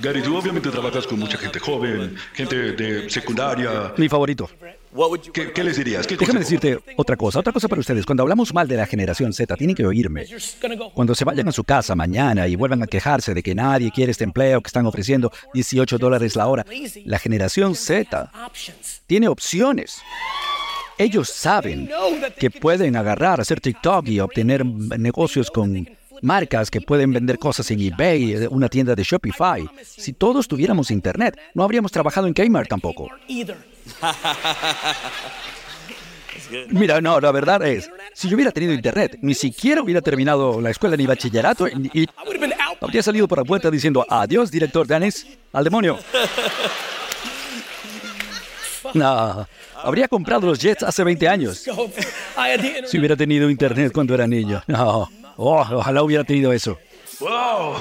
Gary, 0.00 0.22
tú 0.22 0.36
obviamente 0.36 0.68
trabajas 0.68 1.06
con 1.06 1.18
mucha 1.20 1.38
gente 1.38 1.60
joven, 1.60 2.16
gente 2.34 2.72
de 2.72 3.08
secundaria. 3.08 3.92
Mi 3.96 4.08
favorito. 4.08 4.50
¿Qué, 5.32 5.64
les 5.64 5.76
dirías? 5.76 6.06
Déjame 6.08 6.40
decirte 6.40 6.78
otra 6.96 7.16
cosa, 7.16 7.38
otra 7.38 7.52
cosa 7.52 7.68
para 7.68 7.80
ustedes. 7.80 8.04
Cuando 8.04 8.22
hablamos 8.22 8.52
mal 8.52 8.66
de 8.66 8.76
la 8.76 8.86
generación 8.86 9.32
Z, 9.32 9.54
tienen 9.56 9.76
que 9.76 9.86
oírme. 9.86 10.26
Cuando 10.94 11.14
se 11.14 11.24
vayan 11.24 11.48
a 11.48 11.52
su 11.52 11.62
casa 11.64 11.94
mañana 11.94 12.48
y 12.48 12.56
vuelvan 12.56 12.82
a 12.82 12.86
quejarse 12.86 13.34
de 13.34 13.42
que 13.42 13.54
nadie 13.54 13.92
quiere 13.92 14.10
este 14.10 14.24
empleo 14.24 14.60
que 14.60 14.68
están 14.68 14.86
ofreciendo 14.86 15.32
18 15.54 15.98
dólares 15.98 16.34
la 16.36 16.48
hora, 16.48 16.66
la 17.04 17.18
generación 17.18 17.74
Z 17.74 18.30
tiene 19.06 19.28
opciones. 19.28 20.00
Ellos 20.98 21.28
saben 21.28 21.88
que 22.38 22.50
pueden 22.50 22.96
agarrar, 22.96 23.40
hacer 23.40 23.60
TikTok 23.60 24.08
y 24.08 24.18
obtener 24.18 24.66
negocios 24.66 25.48
con 25.48 25.88
marcas 26.22 26.70
que 26.70 26.80
pueden 26.80 27.12
vender 27.12 27.38
cosas 27.38 27.70
en 27.70 27.80
eBay, 27.80 28.46
una 28.50 28.68
tienda 28.68 28.94
de 28.94 29.02
Shopify. 29.02 29.68
Si 29.82 30.12
todos 30.12 30.48
tuviéramos 30.48 30.90
Internet, 30.90 31.38
no 31.54 31.62
habríamos 31.62 31.92
trabajado 31.92 32.26
en 32.26 32.34
Kmart 32.34 32.68
tampoco. 32.68 33.08
Mira, 36.70 37.00
no, 37.00 37.20
la 37.20 37.32
verdad 37.32 37.66
es, 37.66 37.90
si 38.14 38.28
yo 38.28 38.36
hubiera 38.36 38.52
tenido 38.52 38.72
internet, 38.72 39.18
ni 39.20 39.34
siquiera 39.34 39.82
hubiera 39.82 40.00
terminado 40.00 40.60
la 40.60 40.70
escuela 40.70 40.96
ni 40.96 41.06
bachillerato 41.06 41.68
y, 41.68 42.08
habría 42.80 43.02
salido 43.02 43.28
por 43.28 43.38
la 43.38 43.44
puerta 43.44 43.70
diciendo, 43.70 44.06
adiós, 44.08 44.50
director 44.50 44.86
Dennis, 44.86 45.26
al 45.52 45.64
demonio. 45.64 45.98
No, 48.94 49.46
habría 49.82 50.08
comprado 50.08 50.46
los 50.46 50.58
jets 50.58 50.82
hace 50.82 51.04
20 51.04 51.28
años. 51.28 51.64
Si 52.86 52.98
hubiera 52.98 53.16
tenido 53.16 53.50
internet 53.50 53.92
cuando 53.92 54.14
era 54.14 54.26
niño. 54.26 54.62
No. 54.66 55.10
Oh, 55.40 55.60
ojalá 55.60 56.02
hubiera 56.02 56.24
tenido 56.24 56.52
eso. 56.52 56.76
Wow. 57.20 57.76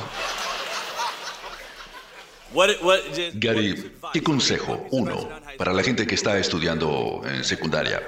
Gary, 3.33 3.93
¿qué 4.13 4.21
consejo, 4.21 4.85
uno, 4.91 5.27
para 5.57 5.73
la 5.73 5.81
gente 5.81 6.05
que 6.05 6.13
está 6.13 6.37
estudiando 6.37 7.23
en 7.25 7.43
secundaria? 7.43 8.01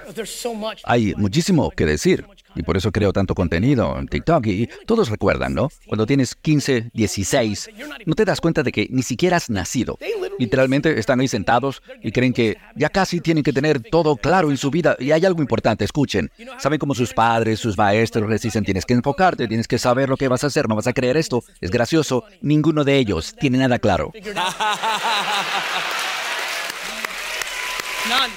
Hay 0.83 1.15
muchísimo 1.15 1.71
que 1.71 1.85
decir. 1.87 2.25
Y 2.55 2.63
por 2.63 2.77
eso 2.77 2.91
creo 2.91 3.13
tanto 3.13 3.35
contenido 3.35 3.97
en 3.97 4.07
TikTok. 4.07 4.47
Y 4.47 4.67
todos 4.85 5.09
recuerdan, 5.09 5.53
¿no? 5.53 5.69
Cuando 5.87 6.05
tienes 6.05 6.35
15, 6.35 6.91
16, 6.93 7.69
no 8.05 8.15
te 8.15 8.25
das 8.25 8.41
cuenta 8.41 8.63
de 8.63 8.71
que 8.71 8.87
ni 8.89 9.03
siquiera 9.03 9.37
has 9.37 9.49
nacido. 9.49 9.97
Literalmente 10.37 10.99
están 10.99 11.19
ahí 11.19 11.27
sentados 11.27 11.81
y 12.01 12.11
creen 12.11 12.33
que 12.33 12.57
ya 12.75 12.89
casi 12.89 13.21
tienen 13.21 13.43
que 13.43 13.53
tener 13.53 13.81
todo 13.81 14.15
claro 14.15 14.49
en 14.49 14.57
su 14.57 14.71
vida. 14.71 14.95
Y 14.99 15.11
hay 15.11 15.25
algo 15.25 15.41
importante, 15.41 15.85
escuchen. 15.85 16.31
Saben 16.57 16.79
cómo 16.79 16.95
sus 16.95 17.13
padres, 17.13 17.59
sus 17.59 17.77
maestros 17.77 18.29
les 18.29 18.41
dicen, 18.41 18.63
tienes 18.63 18.85
que 18.85 18.93
enfocarte, 18.93 19.47
tienes 19.47 19.67
que 19.67 19.77
saber 19.77 20.09
lo 20.09 20.17
que 20.17 20.27
vas 20.27 20.43
a 20.43 20.47
hacer, 20.47 20.67
no 20.67 20.75
vas 20.75 20.87
a 20.87 20.93
creer 20.93 21.17
esto. 21.17 21.43
Es 21.61 21.71
gracioso. 21.71 22.23
Ninguno 22.41 22.83
de 22.83 22.97
ellos 22.97 23.35
tiene 23.39 23.57
nada 23.57 23.79
claro. 23.79 24.11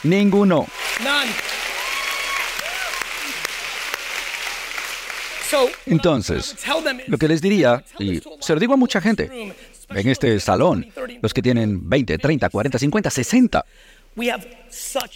Ninguno. 0.03 0.67
Entonces, 5.87 6.57
lo 7.07 7.19
que 7.19 7.29
les 7.29 7.41
diría, 7.41 7.85
y 7.99 8.21
se 8.41 8.55
lo 8.55 8.61
digo 8.61 8.75
a 8.75 8.77
mucha 8.77 9.01
gente, 9.01 9.55
en 9.91 10.09
este 10.09 10.39
salón, 10.41 10.87
los 11.21 11.35
que 11.35 11.43
tienen 11.43 11.89
20, 11.89 12.19
30, 12.19 12.49
40, 12.49 12.79
50, 12.79 13.11
60, 13.11 13.65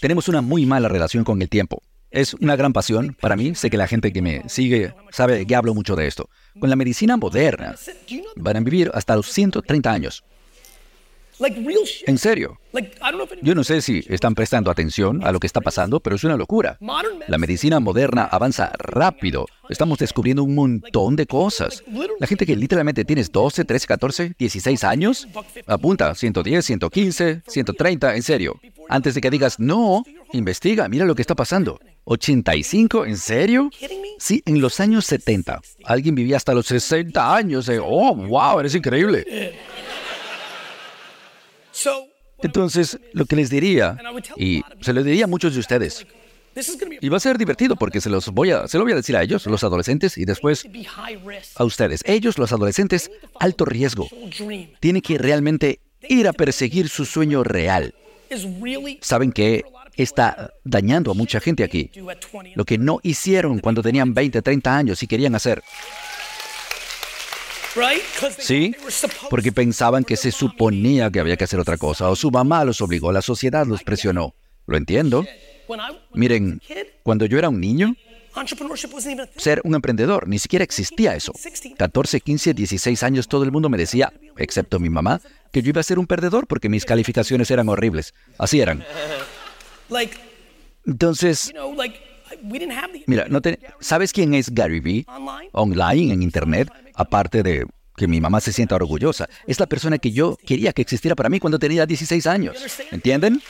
tenemos 0.00 0.28
una 0.28 0.40
muy 0.40 0.66
mala 0.66 0.88
relación 0.88 1.24
con 1.24 1.40
el 1.42 1.48
tiempo. 1.48 1.82
Es 2.10 2.34
una 2.34 2.56
gran 2.56 2.72
pasión 2.72 3.16
para 3.20 3.36
mí. 3.36 3.54
Sé 3.54 3.68
que 3.68 3.76
la 3.76 3.88
gente 3.88 4.12
que 4.12 4.22
me 4.22 4.48
sigue 4.48 4.94
sabe 5.10 5.46
que 5.46 5.54
hablo 5.54 5.74
mucho 5.74 5.96
de 5.96 6.06
esto. 6.06 6.30
Con 6.58 6.70
la 6.70 6.76
medicina 6.76 7.16
moderna, 7.16 7.74
van 8.36 8.56
a 8.56 8.60
vivir 8.60 8.90
hasta 8.94 9.16
los 9.16 9.26
130 9.26 9.90
años. 9.90 10.24
En 12.06 12.18
serio. 12.18 12.58
Yo 13.42 13.54
no 13.54 13.64
sé 13.64 13.82
si 13.82 14.04
están 14.08 14.34
prestando 14.34 14.70
atención 14.70 15.24
a 15.24 15.32
lo 15.32 15.40
que 15.40 15.46
está 15.46 15.60
pasando, 15.60 16.00
pero 16.00 16.16
es 16.16 16.24
una 16.24 16.36
locura. 16.36 16.78
La 17.28 17.38
medicina 17.38 17.80
moderna 17.80 18.24
avanza 18.24 18.72
rápido. 18.78 19.46
Estamos 19.68 19.98
descubriendo 19.98 20.44
un 20.44 20.54
montón 20.54 21.16
de 21.16 21.26
cosas. 21.26 21.82
La 22.20 22.26
gente 22.26 22.46
que 22.46 22.56
literalmente 22.56 23.04
tienes 23.04 23.30
12, 23.32 23.64
13, 23.64 23.86
14, 23.86 24.34
16 24.38 24.84
años, 24.84 25.28
apunta 25.66 26.14
110, 26.14 26.64
115, 26.64 27.42
130, 27.46 28.16
en 28.16 28.22
serio. 28.22 28.60
Antes 28.88 29.14
de 29.14 29.20
que 29.20 29.30
digas, 29.30 29.58
no, 29.58 30.04
investiga, 30.32 30.88
mira 30.88 31.04
lo 31.04 31.14
que 31.14 31.22
está 31.22 31.34
pasando. 31.34 31.80
85, 32.04 33.04
¿en 33.04 33.16
serio? 33.16 33.70
Sí, 34.18 34.42
en 34.46 34.60
los 34.60 34.78
años 34.78 35.06
70. 35.06 35.60
Alguien 35.84 36.14
vivía 36.14 36.36
hasta 36.36 36.54
los 36.54 36.66
60 36.66 37.34
años. 37.34 37.68
Eh. 37.68 37.80
Oh, 37.82 38.14
wow, 38.14 38.60
eres 38.60 38.76
increíble. 38.76 39.26
Entonces, 42.42 42.98
lo 43.12 43.24
que 43.24 43.36
les 43.36 43.50
diría, 43.50 43.96
y 44.36 44.62
se 44.80 44.92
lo 44.92 45.02
diría 45.02 45.24
a 45.24 45.28
muchos 45.28 45.54
de 45.54 45.60
ustedes, 45.60 46.06
y 47.00 47.08
va 47.08 47.18
a 47.18 47.20
ser 47.20 47.36
divertido 47.36 47.76
porque 47.76 48.00
se 48.00 48.08
los 48.08 48.28
voy 48.30 48.50
a, 48.50 48.66
se 48.66 48.78
lo 48.78 48.84
voy 48.84 48.92
a 48.92 48.96
decir 48.96 49.16
a 49.16 49.22
ellos, 49.22 49.44
los 49.46 49.62
adolescentes, 49.62 50.16
y 50.16 50.24
después 50.24 50.66
a 51.54 51.64
ustedes. 51.64 52.02
Ellos, 52.06 52.38
los 52.38 52.52
adolescentes, 52.52 53.10
alto 53.38 53.64
riesgo. 53.64 54.08
Tienen 54.80 55.02
que 55.02 55.18
realmente 55.18 55.80
ir 56.08 56.28
a 56.28 56.32
perseguir 56.32 56.88
su 56.88 57.04
sueño 57.04 57.44
real. 57.44 57.94
Saben 59.00 59.32
que 59.32 59.64
está 59.96 60.52
dañando 60.64 61.10
a 61.10 61.14
mucha 61.14 61.40
gente 61.40 61.62
aquí. 61.62 61.90
Lo 62.54 62.64
que 62.64 62.78
no 62.78 63.00
hicieron 63.02 63.58
cuando 63.58 63.82
tenían 63.82 64.14
20, 64.14 64.40
30 64.40 64.76
años 64.76 65.02
y 65.02 65.06
querían 65.06 65.34
hacer. 65.34 65.62
Sí, 68.38 68.74
porque 69.28 69.52
pensaban 69.52 70.04
que 70.04 70.16
se 70.16 70.32
suponía 70.32 71.10
que 71.10 71.20
había 71.20 71.36
que 71.36 71.44
hacer 71.44 71.60
otra 71.60 71.76
cosa, 71.76 72.08
o 72.08 72.16
su 72.16 72.30
mamá 72.30 72.64
los 72.64 72.80
obligó, 72.80 73.12
la 73.12 73.22
sociedad 73.22 73.66
los 73.66 73.82
presionó. 73.82 74.34
Lo 74.66 74.76
entiendo. 74.76 75.24
Miren, 76.14 76.60
cuando 77.02 77.26
yo 77.26 77.38
era 77.38 77.48
un 77.48 77.60
niño, 77.60 77.94
ser 79.36 79.60
un 79.64 79.74
emprendedor, 79.74 80.28
ni 80.28 80.38
siquiera 80.38 80.64
existía 80.64 81.14
eso. 81.14 81.32
14, 81.76 82.20
15, 82.20 82.54
16 82.54 83.02
años 83.02 83.28
todo 83.28 83.44
el 83.44 83.52
mundo 83.52 83.68
me 83.68 83.78
decía, 83.78 84.12
excepto 84.36 84.78
mi 84.78 84.90
mamá, 84.90 85.20
que 85.52 85.62
yo 85.62 85.70
iba 85.70 85.80
a 85.80 85.84
ser 85.84 85.98
un 85.98 86.06
perdedor 86.06 86.46
porque 86.46 86.68
mis 86.68 86.84
calificaciones 86.84 87.50
eran 87.50 87.68
horribles. 87.68 88.14
Así 88.38 88.60
eran. 88.60 88.84
Entonces, 90.84 91.52
mira, 93.06 93.26
no 93.28 93.40
¿sabes 93.80 94.12
quién 94.12 94.34
es 94.34 94.52
Gary 94.52 94.80
Vee? 94.80 95.06
Online, 95.52 96.12
en 96.12 96.22
Internet 96.22 96.68
aparte 96.96 97.42
de 97.42 97.66
que 97.96 98.06
mi 98.06 98.20
mamá 98.20 98.40
se 98.40 98.52
sienta 98.52 98.74
orgullosa. 98.74 99.28
Es 99.46 99.58
la 99.58 99.66
persona 99.66 99.98
que 99.98 100.12
yo 100.12 100.36
quería 100.46 100.72
que 100.72 100.82
existiera 100.82 101.14
para 101.14 101.28
mí 101.28 101.40
cuando 101.40 101.58
tenía 101.58 101.86
16 101.86 102.26
años. 102.26 102.56
¿Entienden? 102.90 103.40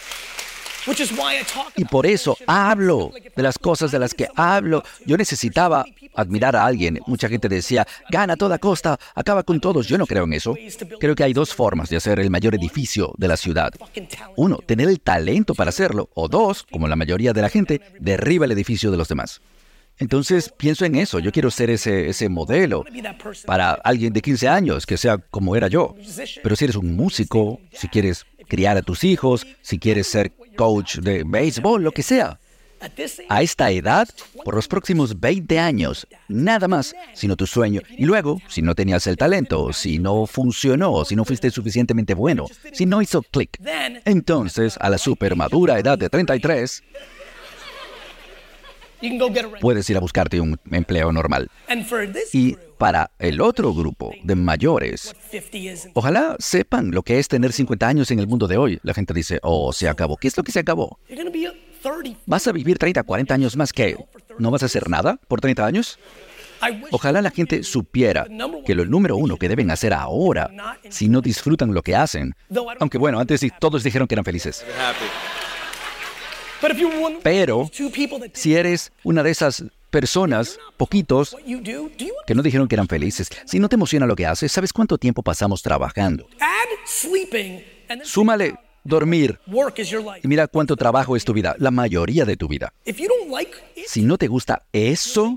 Y 1.75 1.85
por 1.85 2.07
eso 2.07 2.37
hablo 2.47 3.11
de 3.35 3.43
las 3.43 3.59
cosas 3.59 3.91
de 3.91 3.99
las 3.99 4.15
que 4.15 4.29
hablo. 4.37 4.85
Yo 5.05 5.17
necesitaba 5.17 5.85
admirar 6.15 6.55
a 6.55 6.65
alguien. 6.65 7.00
Mucha 7.07 7.29
gente 7.29 7.49
decía, 7.49 7.87
gana 8.09 8.35
a 8.35 8.37
toda 8.37 8.59
costa, 8.59 8.97
acaba 9.15 9.43
con 9.43 9.61
todos. 9.61 9.88
Yo 9.88 9.99
no 9.99 10.07
creo 10.07 10.25
en 10.25 10.35
eso. 10.35 10.55
Creo 11.00 11.17
que 11.17 11.25
hay 11.25 11.33
dos 11.33 11.53
formas 11.53 11.88
de 11.88 11.97
hacer 11.97 12.21
el 12.21 12.31
mayor 12.31 12.55
edificio 12.55 13.12
de 13.19 13.29
la 13.29 13.37
ciudad. 13.37 13.73
Uno, 14.37 14.59
tener 14.65 14.88
el 14.88 15.00
talento 15.00 15.55
para 15.55 15.71
hacerlo. 15.71 16.09
O 16.15 16.29
dos, 16.29 16.65
como 16.71 16.87
la 16.87 16.95
mayoría 16.95 17.33
de 17.33 17.43
la 17.43 17.49
gente, 17.49 17.81
derriba 17.99 18.45
el 18.45 18.53
edificio 18.53 18.93
de 18.93 18.97
los 18.97 19.09
demás. 19.09 19.41
Entonces 19.99 20.53
pienso 20.57 20.85
en 20.85 20.97
eso, 20.97 21.19
yo 21.19 21.33
quiero 21.33 21.50
ser 21.50 21.71
ese, 21.71 22.09
ese 22.09 22.29
modelo 22.29 22.85
para 23.47 23.73
alguien 23.73 24.12
de 24.12 24.21
15 24.21 24.49
años, 24.49 24.87
que 24.87 24.97
sea 24.97 25.19
como 25.19 25.57
era 25.57 25.69
yo. 25.69 25.95
Pero 26.43 26.57
si 26.57 26.65
eres 26.65 26.76
un 26.76 26.95
músico, 26.95 27.61
si 27.73 27.88
quieres 27.88 28.26
criar 28.49 28.76
a 28.76 28.83
tus 28.83 29.05
hijos, 29.05 29.47
si 29.62 29.79
quieres 29.79 30.07
ser 30.07 30.33
coach 30.57 30.99
de 30.99 31.25
béisbol, 31.25 31.83
lo 31.83 31.93
que 31.93 32.03
sea. 32.03 32.38
A 33.29 33.43
esta 33.43 33.71
edad, 33.71 34.07
por 34.45 34.55
los 34.55 34.69
próximos 34.69 35.19
20 35.19 35.59
años, 35.59 36.07
nada 36.29 36.69
más, 36.69 36.95
sino 37.15 37.35
tu 37.35 37.47
sueño. 37.47 37.81
Y 37.97 38.05
luego, 38.05 38.41
si 38.49 38.61
no 38.61 38.75
tenías 38.75 39.07
el 39.07 39.17
talento, 39.17 39.73
si 39.73 39.99
no 39.99 40.26
funcionó, 40.26 41.05
si 41.05 41.17
no 41.17 41.25
fuiste 41.25 41.50
suficientemente 41.50 42.15
bueno, 42.15 42.47
si 42.73 42.85
no 42.85 43.00
hizo 43.00 43.23
clic, 43.23 43.59
entonces, 44.05 44.76
a 44.81 44.91
la 44.91 44.99
super 44.99 45.37
madura 45.37 45.79
edad 45.79 45.99
de 45.99 46.11
33, 46.11 46.83
puedes 49.61 49.88
ir 49.91 49.97
a 49.97 50.00
buscarte 50.00 50.41
un 50.41 50.59
empleo 50.71 51.12
normal. 51.12 51.50
Y 52.33 52.57
para 52.79 53.11
el 53.19 53.41
otro 53.41 53.73
grupo 53.73 54.12
de 54.23 54.35
mayores, 54.35 55.15
ojalá 55.95 56.37
sepan 56.38 56.91
lo 56.91 57.03
que 57.03 57.19
es 57.19 57.29
tener 57.29 57.53
50 57.53 57.87
años 57.88 58.11
en 58.11 58.19
el 58.19 58.26
mundo 58.26 58.47
de 58.47 58.57
hoy. 58.57 58.79
La 58.83 58.95
gente 58.95 59.15
dice, 59.15 59.38
oh, 59.43 59.73
se 59.73 59.88
acabó. 59.88 60.17
¿Qué 60.17 60.29
es 60.29 60.37
lo 60.37 60.43
que 60.43 60.53
se 60.53 60.61
acabó? 60.61 60.99
¿Vas 62.26 62.47
a 62.47 62.53
vivir 62.53 62.79
30, 62.79 63.03
40 63.03 63.35
años 63.35 63.57
más 63.57 63.73
que 63.73 63.97
no 64.38 64.50
vas 64.50 64.62
a 64.62 64.67
hacer 64.67 64.88
nada 64.88 65.19
por 65.29 65.41
30 65.41 65.65
años? 65.65 65.99
Ojalá 66.91 67.23
la 67.23 67.31
gente 67.31 67.62
supiera 67.62 68.26
que 68.65 68.75
lo 68.75 68.85
número 68.85 69.17
uno 69.17 69.37
que 69.37 69.49
deben 69.49 69.71
hacer 69.71 69.93
ahora, 69.93 70.50
si 70.88 71.09
no 71.09 71.21
disfrutan 71.21 71.75
lo 71.75 71.83
que 71.83 71.95
hacen, 71.95 72.35
aunque 72.81 72.99
bueno, 72.99 73.21
antes 73.21 73.47
todos 73.61 73.83
dijeron 73.83 74.09
que 74.09 74.15
eran 74.15 74.25
felices. 74.25 74.65
Pero 77.23 77.71
si 78.33 78.55
eres 78.55 78.93
una 79.05 79.23
de 79.23 79.31
esas 79.31 79.65
personas, 79.91 80.59
poquitos, 80.77 81.37
que 82.27 82.35
no 82.35 82.43
dijeron 82.43 82.69
que 82.69 82.75
eran 82.75 82.89
felices. 82.89 83.31
Si 83.47 83.59
no 83.59 83.69
te 83.69 83.77
emociona 83.77 84.07
lo 84.07 84.17
que 84.17 84.27
haces, 84.27 84.53
¿sabes 84.53 84.73
cuánto 84.73 84.99
tiempo 84.99 85.23
pasamos 85.23 85.63
trabajando? 85.63 86.29
Súmale 88.03 88.55
dormir. 88.87 89.39
Y 90.23 90.29
mira 90.29 90.47
cuánto 90.47 90.77
trabajo 90.77 91.17
es 91.17 91.25
tu 91.25 91.33
vida, 91.33 91.57
la 91.59 91.71
mayoría 91.71 92.25
de 92.25 92.37
tu 92.37 92.49
vida. 92.49 92.73
Si 93.87 94.03
no 94.03 94.19
te 94.19 94.29
gusta 94.29 94.65
eso, 94.73 95.37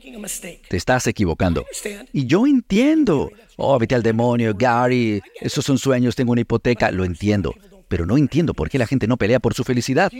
te 0.67 0.77
estás 0.77 1.07
equivocando. 1.07 1.65
Y 2.13 2.25
yo 2.25 2.45
entiendo. 2.47 3.31
Oh, 3.57 3.77
vete 3.77 3.95
al 3.95 4.03
demonio, 4.03 4.53
Gary. 4.57 5.21
Esos 5.41 5.65
son 5.65 5.77
sueños, 5.77 6.15
tengo 6.15 6.31
una 6.31 6.41
hipoteca. 6.41 6.91
Lo 6.91 7.03
entiendo. 7.03 7.53
Pero 7.89 8.05
no 8.05 8.17
entiendo 8.17 8.53
por 8.53 8.69
qué 8.69 8.77
la 8.77 8.87
gente 8.87 9.07
no 9.07 9.17
pelea 9.17 9.41
por 9.41 9.53
su 9.53 9.65
felicidad. 9.65 10.11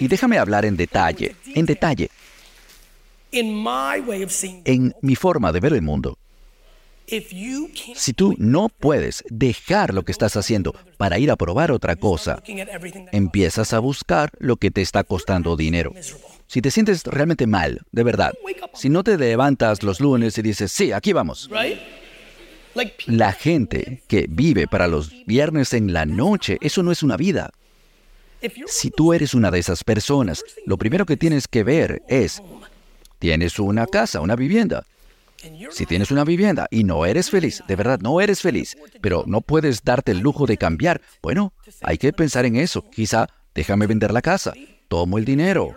Y 0.00 0.08
déjame 0.08 0.38
hablar 0.38 0.64
en 0.64 0.76
detalle, 0.76 1.36
en 1.54 1.66
detalle. 1.66 2.10
En 4.64 4.94
mi 5.02 5.14
forma 5.14 5.52
de 5.52 5.60
ver 5.60 5.74
el 5.74 5.82
mundo. 5.82 6.18
Si 7.94 8.14
tú 8.14 8.34
no 8.38 8.70
puedes 8.70 9.24
dejar 9.28 9.92
lo 9.92 10.04
que 10.04 10.12
estás 10.12 10.36
haciendo 10.36 10.74
para 10.96 11.18
ir 11.18 11.30
a 11.30 11.36
probar 11.36 11.70
otra 11.70 11.96
cosa, 11.96 12.42
empiezas 13.12 13.74
a 13.74 13.78
buscar 13.78 14.30
lo 14.38 14.56
que 14.56 14.70
te 14.70 14.80
está 14.80 15.04
costando 15.04 15.56
dinero. 15.56 15.92
Si 16.46 16.62
te 16.62 16.70
sientes 16.70 17.04
realmente 17.04 17.46
mal, 17.46 17.82
de 17.92 18.02
verdad, 18.02 18.32
si 18.72 18.88
no 18.88 19.04
te 19.04 19.18
levantas 19.18 19.82
los 19.82 20.00
lunes 20.00 20.38
y 20.38 20.42
dices, 20.42 20.72
sí, 20.72 20.92
aquí 20.92 21.12
vamos. 21.12 21.50
La 23.06 23.32
gente 23.32 24.02
que 24.08 24.26
vive 24.28 24.66
para 24.66 24.88
los 24.88 25.12
viernes 25.26 25.72
en 25.72 25.92
la 25.92 26.06
noche, 26.06 26.58
eso 26.60 26.82
no 26.82 26.92
es 26.92 27.02
una 27.02 27.16
vida. 27.16 27.50
Si 28.66 28.90
tú 28.90 29.12
eres 29.12 29.34
una 29.34 29.50
de 29.50 29.58
esas 29.58 29.84
personas, 29.84 30.44
lo 30.66 30.76
primero 30.76 31.06
que 31.06 31.16
tienes 31.16 31.48
que 31.48 31.62
ver 31.62 32.02
es, 32.08 32.42
tienes 33.18 33.58
una 33.58 33.86
casa, 33.86 34.20
una 34.20 34.36
vivienda. 34.36 34.84
Si 35.70 35.84
tienes 35.84 36.10
una 36.10 36.24
vivienda 36.24 36.66
y 36.70 36.84
no 36.84 37.04
eres 37.04 37.30
feliz, 37.30 37.62
de 37.68 37.76
verdad 37.76 38.00
no 38.00 38.20
eres 38.20 38.40
feliz, 38.40 38.76
pero 39.00 39.24
no 39.26 39.40
puedes 39.40 39.84
darte 39.84 40.12
el 40.12 40.20
lujo 40.20 40.46
de 40.46 40.56
cambiar, 40.56 41.02
bueno, 41.22 41.52
hay 41.82 41.98
que 41.98 42.12
pensar 42.12 42.46
en 42.46 42.56
eso. 42.56 42.88
Quizá 42.90 43.28
déjame 43.54 43.86
vender 43.86 44.12
la 44.12 44.22
casa, 44.22 44.54
tomo 44.88 45.18
el 45.18 45.24
dinero, 45.24 45.76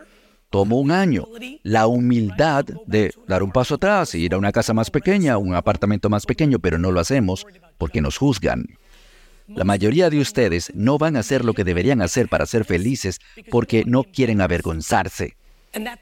tomo 0.57 0.79
un 0.79 0.89
año. 0.89 1.27
La 1.61 1.85
humildad 1.85 2.65
de 2.87 3.13
dar 3.27 3.43
un 3.43 3.51
paso 3.51 3.75
atrás 3.75 4.15
ir 4.15 4.33
a 4.33 4.39
una 4.39 4.51
casa 4.51 4.73
más 4.73 4.89
pequeña, 4.89 5.37
un 5.37 5.53
apartamento 5.53 6.09
más 6.09 6.25
pequeño, 6.25 6.57
pero 6.57 6.79
no 6.79 6.91
lo 6.91 6.99
hacemos 6.99 7.45
porque 7.77 8.01
nos 8.01 8.17
juzgan. 8.17 8.65
La 9.45 9.63
mayoría 9.63 10.09
de 10.09 10.19
ustedes 10.19 10.71
no 10.73 10.97
van 10.97 11.15
a 11.15 11.19
hacer 11.19 11.45
lo 11.45 11.53
que 11.53 11.63
deberían 11.63 12.01
hacer 12.01 12.27
para 12.27 12.47
ser 12.47 12.65
felices 12.65 13.19
porque 13.51 13.83
no 13.85 14.03
quieren 14.03 14.41
avergonzarse. 14.41 15.37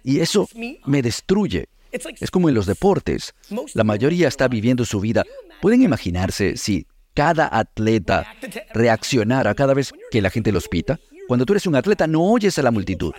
Y 0.05 0.21
eso 0.21 0.47
me 0.85 1.01
destruye. 1.01 1.67
Es 1.91 2.31
como 2.31 2.47
en 2.47 2.55
los 2.55 2.65
deportes. 2.65 3.33
La 3.73 3.83
mayoría 3.83 4.29
está 4.29 4.47
viviendo 4.47 4.85
su 4.85 5.01
vida. 5.01 5.25
¿Pueden 5.61 5.81
imaginarse 5.81 6.55
si 6.55 6.87
cada 7.13 7.49
atleta 7.51 8.25
reaccionara 8.73 9.53
cada 9.53 9.73
vez 9.73 9.91
que 10.11 10.21
la 10.21 10.29
gente 10.29 10.53
los 10.53 10.69
pita? 10.69 10.97
Cuando 11.27 11.45
tú 11.45 11.53
eres 11.53 11.65
un 11.65 11.75
atleta 11.75 12.07
no 12.07 12.21
oyes 12.21 12.57
a 12.59 12.61
la 12.61 12.71
multitud. 12.71 13.13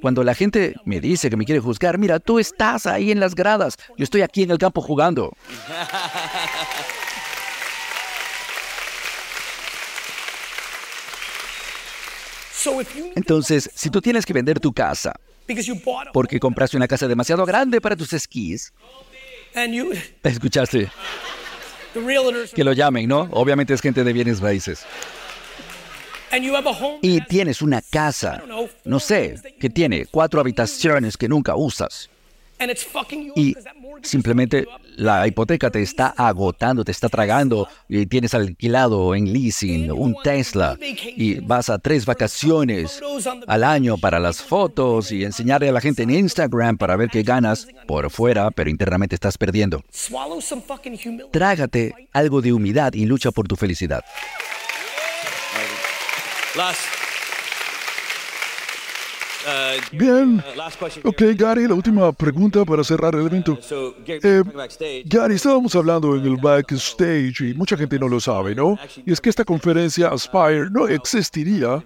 Cuando 0.00 0.24
la 0.24 0.34
gente 0.34 0.74
me 0.84 1.00
dice 1.00 1.30
que 1.30 1.36
me 1.36 1.44
quiere 1.44 1.60
juzgar, 1.60 1.98
mira, 1.98 2.18
tú 2.18 2.38
estás 2.38 2.86
ahí 2.86 3.10
en 3.10 3.20
las 3.20 3.34
gradas, 3.34 3.76
yo 3.96 4.04
estoy 4.04 4.22
aquí 4.22 4.42
en 4.42 4.50
el 4.50 4.58
campo 4.58 4.80
jugando. 4.80 5.32
Entonces, 13.16 13.70
si 13.74 13.90
tú 13.90 14.00
tienes 14.00 14.24
que 14.24 14.32
vender 14.32 14.60
tu 14.60 14.72
casa 14.72 15.14
porque 16.12 16.38
compraste 16.38 16.76
una 16.76 16.88
casa 16.88 17.08
demasiado 17.08 17.44
grande 17.44 17.80
para 17.80 17.96
tus 17.96 18.12
esquís. 18.12 18.72
Escuchaste. 20.22 20.90
Que 22.54 22.64
lo 22.64 22.72
llamen, 22.72 23.08
¿no? 23.08 23.28
Obviamente 23.32 23.74
es 23.74 23.80
gente 23.80 24.04
de 24.04 24.12
bienes 24.12 24.40
raíces. 24.40 24.86
Y 27.02 27.20
tienes 27.22 27.62
una 27.62 27.82
casa, 27.82 28.42
no 28.84 29.00
sé, 29.00 29.36
que 29.60 29.70
tiene 29.70 30.06
cuatro 30.06 30.40
habitaciones 30.40 31.16
que 31.16 31.28
nunca 31.28 31.56
usas. 31.56 32.10
Y 33.34 33.56
simplemente 34.02 34.66
la 34.96 35.26
hipoteca 35.26 35.70
te 35.70 35.82
está 35.82 36.08
agotando, 36.16 36.84
te 36.84 36.92
está 36.92 37.08
tragando 37.08 37.68
y 37.88 38.06
tienes 38.06 38.34
alquilado 38.34 39.14
en 39.14 39.32
leasing 39.32 39.90
un 39.90 40.14
Tesla 40.22 40.78
y 40.80 41.40
vas 41.40 41.70
a 41.70 41.78
tres 41.78 42.06
vacaciones 42.06 43.00
al 43.46 43.64
año 43.64 43.96
para 43.98 44.20
las 44.20 44.42
fotos 44.42 45.10
y 45.12 45.24
enseñarle 45.24 45.68
a 45.68 45.72
la 45.72 45.80
gente 45.80 46.02
en 46.02 46.10
Instagram 46.10 46.76
para 46.78 46.96
ver 46.96 47.08
qué 47.08 47.22
ganas 47.22 47.66
por 47.86 48.10
fuera, 48.10 48.50
pero 48.50 48.70
internamente 48.70 49.14
estás 49.14 49.38
perdiendo. 49.38 49.82
Trágate 51.30 52.08
algo 52.12 52.42
de 52.42 52.52
humildad 52.52 52.92
y 52.92 53.06
lucha 53.06 53.30
por 53.30 53.48
tu 53.48 53.56
felicidad. 53.56 54.04
Bien. 59.92 60.42
Ok, 61.04 61.22
Gary, 61.36 61.66
la 61.66 61.74
última 61.74 62.12
pregunta 62.12 62.64
para 62.64 62.84
cerrar 62.84 63.14
el 63.14 63.26
evento. 63.26 63.58
Eh, 64.06 64.42
Gary, 65.04 65.34
estábamos 65.34 65.74
hablando 65.74 66.14
en 66.16 66.24
el 66.24 66.36
backstage 66.36 67.40
y 67.40 67.54
mucha 67.54 67.76
gente 67.76 67.98
no 67.98 68.08
lo 68.08 68.20
sabe, 68.20 68.54
¿no? 68.54 68.78
Y 69.04 69.12
es 69.12 69.20
que 69.20 69.30
esta 69.30 69.44
conferencia 69.44 70.08
Aspire 70.08 70.70
no 70.70 70.86
existiría 70.86 71.82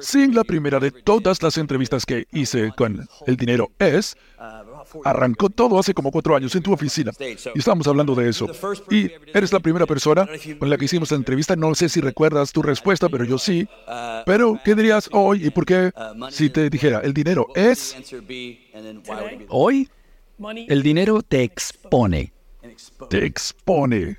sin 0.00 0.34
la 0.34 0.44
primera 0.44 0.78
de 0.78 0.90
todas 0.90 1.42
las 1.42 1.58
entrevistas 1.58 2.06
que 2.06 2.26
hice 2.32 2.70
con 2.76 3.06
El 3.26 3.36
Dinero 3.36 3.70
Es, 3.78 4.16
Arrancó 5.04 5.50
todo 5.50 5.78
hace 5.78 5.94
como 5.94 6.10
cuatro 6.10 6.36
años 6.36 6.54
en 6.54 6.62
tu 6.62 6.72
oficina. 6.72 7.12
Y 7.20 7.58
estamos 7.58 7.86
hablando 7.86 8.14
de 8.14 8.28
eso. 8.28 8.46
Y 8.90 9.10
eres 9.32 9.52
la 9.52 9.60
primera 9.60 9.86
persona 9.86 10.28
con 10.58 10.70
la 10.70 10.76
que 10.76 10.84
hicimos 10.84 11.10
la 11.10 11.16
entrevista. 11.16 11.56
No 11.56 11.74
sé 11.74 11.88
si 11.88 12.00
recuerdas 12.00 12.52
tu 12.52 12.62
respuesta, 12.62 13.08
pero 13.08 13.24
yo 13.24 13.38
sí. 13.38 13.68
Pero, 14.26 14.58
¿qué 14.64 14.74
dirías 14.74 15.08
hoy 15.12 15.46
y 15.46 15.50
por 15.50 15.66
qué 15.66 15.92
si 16.30 16.50
te 16.50 16.70
dijera, 16.70 17.00
el 17.00 17.14
dinero 17.14 17.48
es... 17.54 17.96
Hoy, 19.48 19.88
el 20.68 20.82
dinero 20.82 21.22
te 21.22 21.42
expone. 21.42 22.32
Te 23.08 23.24
expone. 23.24 24.18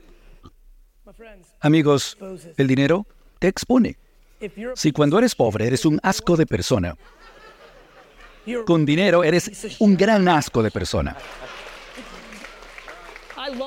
Amigos, 1.59 2.17
el 2.57 2.67
dinero 2.67 3.05
te 3.39 3.47
expone. 3.47 3.97
Si 4.75 4.91
cuando 4.91 5.19
eres 5.19 5.35
pobre 5.35 5.67
eres 5.67 5.85
un 5.85 5.99
asco 6.01 6.35
de 6.35 6.45
persona, 6.45 6.95
con 8.65 8.85
dinero 8.85 9.23
eres 9.23 9.77
un 9.79 9.95
gran 9.95 10.27
asco 10.27 10.63
de 10.63 10.71
persona. 10.71 11.15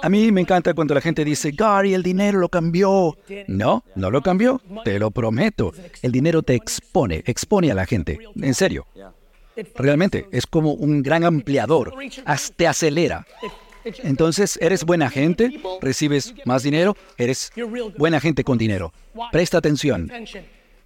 A 0.02 0.08
mí 0.08 0.30
me 0.32 0.40
encanta 0.40 0.72
cuando 0.72 0.94
la 0.94 1.00
gente 1.00 1.24
dice, 1.24 1.50
Gary, 1.52 1.94
el 1.94 2.02
dinero 2.02 2.38
lo 2.38 2.48
cambió. 2.48 3.16
No, 3.48 3.84
no 3.94 4.10
lo 4.10 4.22
cambió, 4.22 4.60
te 4.84 4.98
lo 4.98 5.10
prometo. 5.10 5.72
El 6.02 6.12
dinero 6.12 6.42
te 6.42 6.54
expone, 6.54 7.22
expone 7.26 7.70
a 7.70 7.74
la 7.74 7.86
gente. 7.86 8.18
En 8.36 8.54
serio. 8.54 8.86
Realmente, 9.76 10.26
es 10.32 10.46
como 10.46 10.72
un 10.72 11.02
gran 11.02 11.24
ampliador. 11.24 11.94
Te 12.56 12.66
acelera. 12.66 13.26
Entonces, 13.84 14.58
eres 14.62 14.84
buena 14.84 15.10
gente, 15.10 15.60
recibes 15.80 16.34
más 16.44 16.62
dinero, 16.62 16.96
eres 17.18 17.52
buena 17.98 18.20
gente 18.20 18.42
con 18.42 18.56
dinero. 18.56 18.92
Presta 19.30 19.58
atención. 19.58 20.10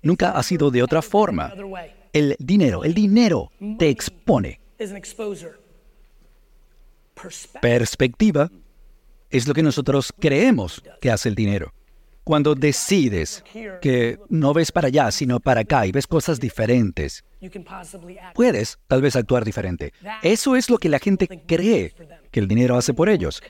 Nunca 0.03 0.31
ha 0.31 0.42
sido 0.42 0.70
de 0.70 0.83
otra 0.83 1.03
forma 1.03 1.53
el 2.18 2.37
dinero. 2.38 2.85
El 2.85 2.94
dinero 2.94 3.50
te 3.78 3.88
expone. 3.88 4.61
Perspectiva 7.61 8.50
es 9.31 9.46
lo 9.46 9.54
que 9.54 9.62
nosotros 9.62 10.12
creemos 10.18 10.83
que 11.00 11.11
hace 11.11 11.28
el 11.28 11.35
dinero. 11.35 11.72
Cuando 12.24 12.54
decides 12.54 13.42
que 13.81 14.18
no 14.28 14.52
ves 14.52 14.70
para 14.70 14.88
allá, 14.88 15.11
sino 15.11 15.40
para 15.40 15.62
acá 15.62 15.87
y 15.87 15.92
ves 15.92 16.07
cosas 16.07 16.38
diferentes, 16.38 17.24
puedes 18.35 18.78
tal 18.87 19.00
vez 19.00 19.16
actuar 19.16 19.44
diferente. 19.44 19.92
Eso 20.22 20.54
es 20.54 20.68
lo 20.68 20.76
que 20.76 20.90
la 20.90 20.98
gente 20.98 21.26
cree 21.46 21.94
que 22.31 22.40
el 22.40 22.46
dinero 22.46 22.76
hace 22.76 22.92
por 22.92 23.09
ellos. 23.09 23.42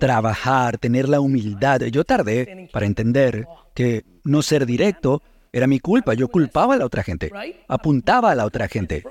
Trabajar, 0.00 0.76
tener 0.76 1.08
la 1.08 1.20
humildad. 1.20 1.80
Yo 1.82 2.04
tardé 2.04 2.68
para 2.72 2.84
entender 2.84 3.46
que 3.74 4.04
no 4.24 4.42
ser 4.42 4.66
directo 4.66 5.22
era 5.52 5.66
mi 5.66 5.80
culpa, 5.80 6.14
yo 6.14 6.28
culpaba 6.28 6.74
a 6.74 6.76
la 6.76 6.84
otra 6.84 7.02
gente, 7.02 7.30
apuntaba 7.68 8.30
a 8.30 8.34
la 8.34 8.44
otra 8.44 8.68
gente. 8.68 9.04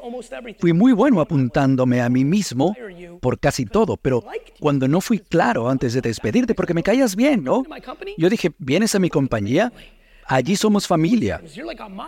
Fui 0.60 0.74
muy 0.74 0.94
bueno 0.94 1.22
apuntándome 1.22 2.02
a 2.02 2.10
mí 2.10 2.26
mismo 2.26 2.76
por 3.22 3.40
casi 3.40 3.66
todo, 3.66 3.98
pero 3.98 4.24
cuando 4.60 4.88
no 4.88 5.02
fui 5.02 5.20
claro 5.20 5.70
antes 5.70 5.94
de 5.94 6.02
despedirte, 6.02 6.54
porque 6.54 6.74
me 6.74 6.84
caías 6.84 7.16
bien, 7.16 7.44
¿no? 7.44 7.64
Yo 8.18 8.30
dije, 8.30 8.52
¿vienes 8.58 8.96
a 8.96 9.00
mi 9.00 9.10
compañía? 9.10 9.72
Allí 10.28 10.56
somos 10.56 10.88
familia. 10.88 11.42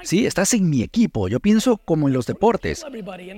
Sí, 0.04 0.26
estás 0.26 0.54
en 0.54 0.70
mi 0.70 0.84
equipo. 0.84 1.28
Yo 1.28 1.40
pienso 1.40 1.78
como 1.78 2.08
en 2.08 2.14
los 2.14 2.26
deportes. 2.26 2.86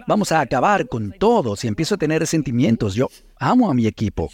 Vamos 0.07 0.31
a 0.31 0.41
acabar 0.41 0.87
con 0.87 1.11
todos 1.11 1.63
y 1.63 1.67
empiezo 1.67 1.95
a 1.95 1.97
tener 1.97 2.25
sentimientos. 2.27 2.95
Yo 2.95 3.09
amo 3.37 3.69
a 3.69 3.73
mi 3.73 3.87
equipo. 3.87 4.29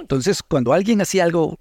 Entonces, 0.00 0.42
cuando 0.42 0.72
alguien 0.72 1.00
hacía 1.00 1.24
algo 1.24 1.58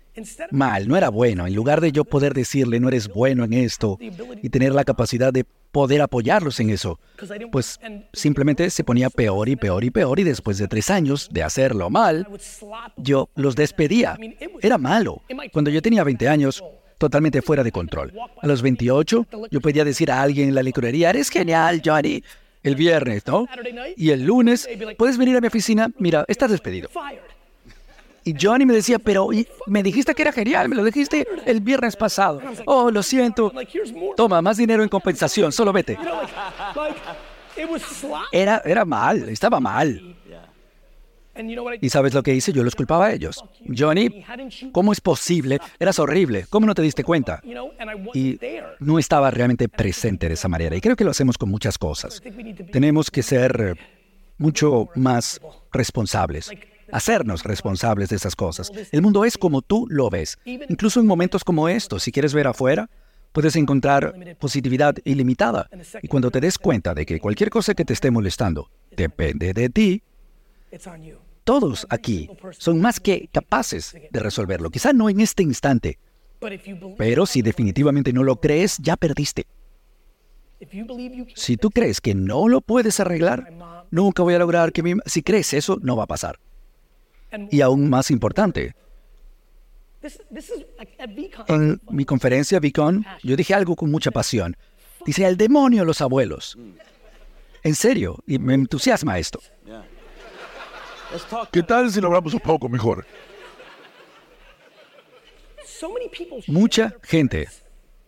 mal, 0.51 0.87
no 0.87 0.97
era 0.97 1.09
bueno, 1.09 1.47
en 1.47 1.55
lugar 1.55 1.81
de 1.81 1.91
yo 1.91 2.05
poder 2.05 2.33
decirle, 2.33 2.79
no 2.79 2.87
eres 2.87 3.07
bueno 3.07 3.43
en 3.43 3.53
esto, 3.53 3.97
y 4.41 4.49
tener 4.49 4.73
la 4.73 4.83
capacidad 4.83 5.31
de 5.33 5.45
poder 5.71 6.01
apoyarlos 6.01 6.59
en 6.59 6.69
eso, 6.69 6.99
pues 7.51 7.79
simplemente 8.13 8.69
se 8.69 8.83
ponía 8.83 9.09
peor 9.09 9.49
y 9.49 9.55
peor 9.55 9.83
y 9.83 9.89
peor, 9.89 10.19
y 10.19 10.23
después 10.23 10.57
de 10.57 10.67
tres 10.67 10.89
años 10.89 11.29
de 11.31 11.43
hacerlo 11.43 11.89
mal, 11.89 12.27
yo 12.97 13.29
los 13.35 13.55
despedía. 13.55 14.17
Era 14.61 14.77
malo. 14.77 15.21
Cuando 15.51 15.71
yo 15.71 15.81
tenía 15.81 16.03
20 16.03 16.27
años, 16.27 16.63
totalmente 17.03 17.41
fuera 17.41 17.63
de 17.63 17.71
control. 17.73 18.13
A 18.41 18.47
los 18.47 18.61
28, 18.61 19.27
yo 19.51 19.59
podía 19.59 19.83
decir 19.83 20.09
a 20.09 20.21
alguien 20.21 20.47
en 20.47 20.55
la 20.55 20.63
licorería, 20.63 21.09
eres 21.09 21.29
genial, 21.29 21.81
Johnny. 21.83 22.23
El 22.63 22.75
viernes, 22.75 23.27
¿no? 23.27 23.45
Y 23.97 24.11
el 24.11 24.23
lunes, 24.23 24.69
puedes 24.97 25.17
venir 25.17 25.35
a 25.35 25.41
mi 25.41 25.47
oficina, 25.47 25.91
mira, 25.99 26.23
estás 26.29 26.49
despedido. 26.49 26.89
Y 28.23 28.33
Johnny 28.41 28.65
me 28.65 28.73
decía, 28.73 28.99
pero 28.99 29.27
me 29.67 29.83
dijiste 29.83 30.15
que 30.15 30.21
era 30.21 30.31
genial, 30.31 30.69
me 30.69 30.77
lo 30.77 30.83
dijiste 30.85 31.27
el 31.45 31.59
viernes 31.59 31.97
pasado. 31.97 32.41
Oh, 32.65 32.89
lo 32.89 33.03
siento. 33.03 33.51
Toma, 34.15 34.41
más 34.41 34.55
dinero 34.55 34.81
en 34.81 34.87
compensación, 34.87 35.51
solo 35.51 35.73
vete. 35.73 35.97
Era, 38.31 38.61
era 38.63 38.85
mal, 38.85 39.27
estaba 39.27 39.59
mal. 39.59 40.15
¿Y 41.81 41.89
sabes 41.89 42.13
lo 42.13 42.23
que 42.23 42.33
hice? 42.33 42.53
Yo 42.53 42.63
los 42.63 42.75
culpaba 42.75 43.07
a 43.07 43.13
ellos. 43.13 43.43
Johnny, 43.75 44.23
¿cómo 44.71 44.91
es 44.91 45.01
posible? 45.01 45.59
Eras 45.79 45.99
horrible. 45.99 46.45
¿Cómo 46.49 46.67
no 46.67 46.75
te 46.75 46.81
diste 46.81 47.03
cuenta? 47.03 47.41
Y 48.13 48.39
no 48.79 48.99
estaba 48.99 49.31
realmente 49.31 49.67
presente 49.69 50.27
de 50.27 50.35
esa 50.35 50.47
manera. 50.47 50.75
Y 50.75 50.81
creo 50.81 50.95
que 50.95 51.03
lo 51.03 51.11
hacemos 51.11 51.37
con 51.37 51.49
muchas 51.49 51.77
cosas. 51.77 52.21
Tenemos 52.71 53.09
que 53.09 53.23
ser 53.23 53.77
mucho 54.37 54.89
más 54.95 55.41
responsables. 55.71 56.51
Hacernos 56.91 57.43
responsables 57.43 58.09
de 58.09 58.17
esas 58.17 58.35
cosas. 58.35 58.71
El 58.91 59.01
mundo 59.01 59.25
es 59.25 59.37
como 59.37 59.61
tú 59.61 59.87
lo 59.89 60.09
ves. 60.09 60.37
Incluso 60.45 60.99
en 60.99 61.07
momentos 61.07 61.43
como 61.43 61.67
estos, 61.67 62.03
si 62.03 62.11
quieres 62.11 62.33
ver 62.33 62.45
afuera, 62.45 62.89
puedes 63.31 63.55
encontrar 63.55 64.13
positividad 64.39 64.95
ilimitada. 65.03 65.69
Y 66.01 66.07
cuando 66.07 66.29
te 66.29 66.39
des 66.39 66.59
cuenta 66.59 66.93
de 66.93 67.05
que 67.05 67.19
cualquier 67.19 67.49
cosa 67.49 67.73
que 67.73 67.83
te 67.83 67.93
esté 67.93 68.11
molestando 68.11 68.69
depende 68.95 69.53
de 69.53 69.69
ti, 69.69 70.03
todos 71.43 71.85
aquí 71.89 72.29
son 72.51 72.81
más 72.81 72.99
que 72.99 73.29
capaces 73.31 73.95
de 74.09 74.19
resolverlo. 74.19 74.69
Quizá 74.69 74.93
no 74.93 75.09
en 75.09 75.19
este 75.19 75.43
instante, 75.43 75.99
pero 76.97 77.25
si 77.25 77.41
definitivamente 77.41 78.13
no 78.13 78.23
lo 78.23 78.39
crees, 78.39 78.77
ya 78.79 78.95
perdiste. 78.95 79.45
Si 81.35 81.57
tú 81.57 81.69
crees 81.69 81.99
que 81.99 82.15
no 82.15 82.47
lo 82.47 82.61
puedes 82.61 82.99
arreglar, 82.99 83.53
nunca 83.91 84.23
voy 84.23 84.33
a 84.33 84.39
lograr 84.39 84.71
que 84.71 84.83
mi... 84.83 84.93
Si 85.05 85.21
crees 85.21 85.53
eso, 85.53 85.77
no 85.81 85.97
va 85.97 86.03
a 86.03 86.07
pasar. 86.07 86.39
Y 87.51 87.61
aún 87.61 87.89
más 87.89 88.11
importante, 88.11 88.73
en 91.47 91.81
mi 91.89 92.05
conferencia 92.05 92.59
VCon, 92.59 93.05
yo 93.23 93.35
dije 93.35 93.53
algo 93.53 93.75
con 93.75 93.91
mucha 93.91 94.11
pasión. 94.11 94.55
Dice, 95.05 95.25
el 95.25 95.37
demonio 95.37 95.83
los 95.83 96.01
abuelos. 96.01 96.57
En 97.63 97.75
serio, 97.75 98.23
y 98.27 98.39
me 98.39 98.53
entusiasma 98.53 99.19
esto. 99.19 99.39
¿Qué 101.51 101.63
tal 101.63 101.91
si 101.91 102.01
lo 102.01 102.07
hablamos 102.07 102.33
un 102.33 102.39
poco 102.39 102.69
mejor? 102.69 103.05
Mucha 106.47 106.95
gente 107.03 107.47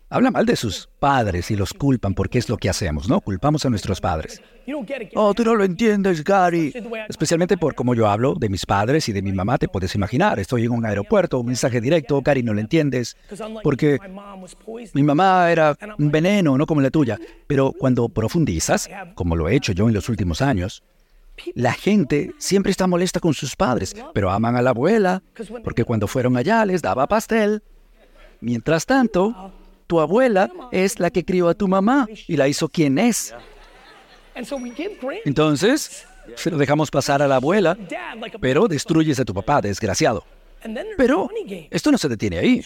habla 0.10 0.32
mal 0.32 0.46
de 0.46 0.56
sus 0.56 0.88
padres 1.00 1.52
y 1.52 1.56
los 1.56 1.74
culpan 1.74 2.14
porque 2.14 2.38
es 2.38 2.48
lo 2.48 2.58
que 2.58 2.70
hacemos, 2.70 3.10
¿no? 3.10 3.20
Culpamos 3.22 3.66
a 3.66 3.70
nuestros 3.70 4.00
padres. 4.00 4.42
Oh, 5.14 5.34
tú 5.34 5.44
no 5.44 5.56
lo 5.56 5.64
entiendes, 5.64 6.24
Gary. 6.24 6.74
Especialmente 7.10 7.58
por 7.58 7.76
cómo 7.76 7.94
yo 7.94 8.08
hablo 8.08 8.34
de 8.34 8.50
mis 8.50 8.66
padres 8.66 9.10
y 9.10 9.14
de 9.14 9.22
mi 9.22 9.34
mamá, 9.34 9.58
te 9.58 9.68
puedes 9.68 9.94
imaginar. 9.94 10.40
Estoy 10.40 10.66
en 10.66 10.72
un 10.72 10.86
aeropuerto, 10.86 11.40
un 11.40 11.48
mensaje 11.48 11.82
directo, 11.82 12.22
Gary, 12.22 12.44
no 12.44 12.54
lo 12.54 12.62
entiendes. 12.62 13.18
Porque 13.62 14.00
mi 14.94 15.04
mamá 15.04 15.52
era 15.52 15.78
un 16.00 16.10
veneno, 16.12 16.58
no 16.58 16.66
como 16.66 16.82
la 16.82 16.90
tuya. 16.90 17.20
Pero 17.46 17.74
cuando 17.78 18.10
profundizas, 18.10 18.90
como 19.16 19.36
lo 19.36 19.50
he 19.50 19.56
hecho 19.56 19.74
yo 19.74 19.88
en 19.88 19.94
los 19.94 20.10
últimos 20.10 20.42
años, 20.42 20.82
la 21.54 21.74
gente 21.74 22.32
siempre 22.38 22.72
está 22.72 22.88
molesta 22.88 23.20
con 23.20 23.34
sus 23.34 23.56
padres, 23.56 23.96
pero 24.14 24.32
aman 24.32 24.56
a 24.56 24.62
la 24.62 24.72
abuela, 24.72 25.22
porque 25.64 25.84
cuando 25.84 26.08
fueron 26.08 26.38
allá 26.38 26.66
les 26.66 26.82
daba 26.82 27.08
pastel. 27.08 27.64
Mientras 28.42 28.86
tanto, 28.86 29.54
tu 29.88 30.00
abuela 30.00 30.50
es 30.72 31.00
la 31.00 31.10
que 31.10 31.26
crió 31.26 31.50
a 31.50 31.54
tu 31.54 31.68
mamá 31.68 32.08
y 32.28 32.38
la 32.38 32.48
hizo 32.48 32.70
quien 32.70 32.98
es. 32.98 33.34
Entonces, 35.26 36.06
se 36.36 36.52
lo 36.52 36.58
dejamos 36.58 36.92
pasar 36.92 37.22
a 37.22 37.28
la 37.28 37.38
abuela, 37.38 37.78
pero 38.42 38.68
destruyes 38.68 39.20
a 39.20 39.26
tu 39.26 39.34
papá, 39.34 39.62
desgraciado. 39.62 40.26
Pero 40.98 41.30
esto 41.70 41.92
no 41.92 41.98
se 41.98 42.10
detiene 42.10 42.40
ahí. 42.40 42.64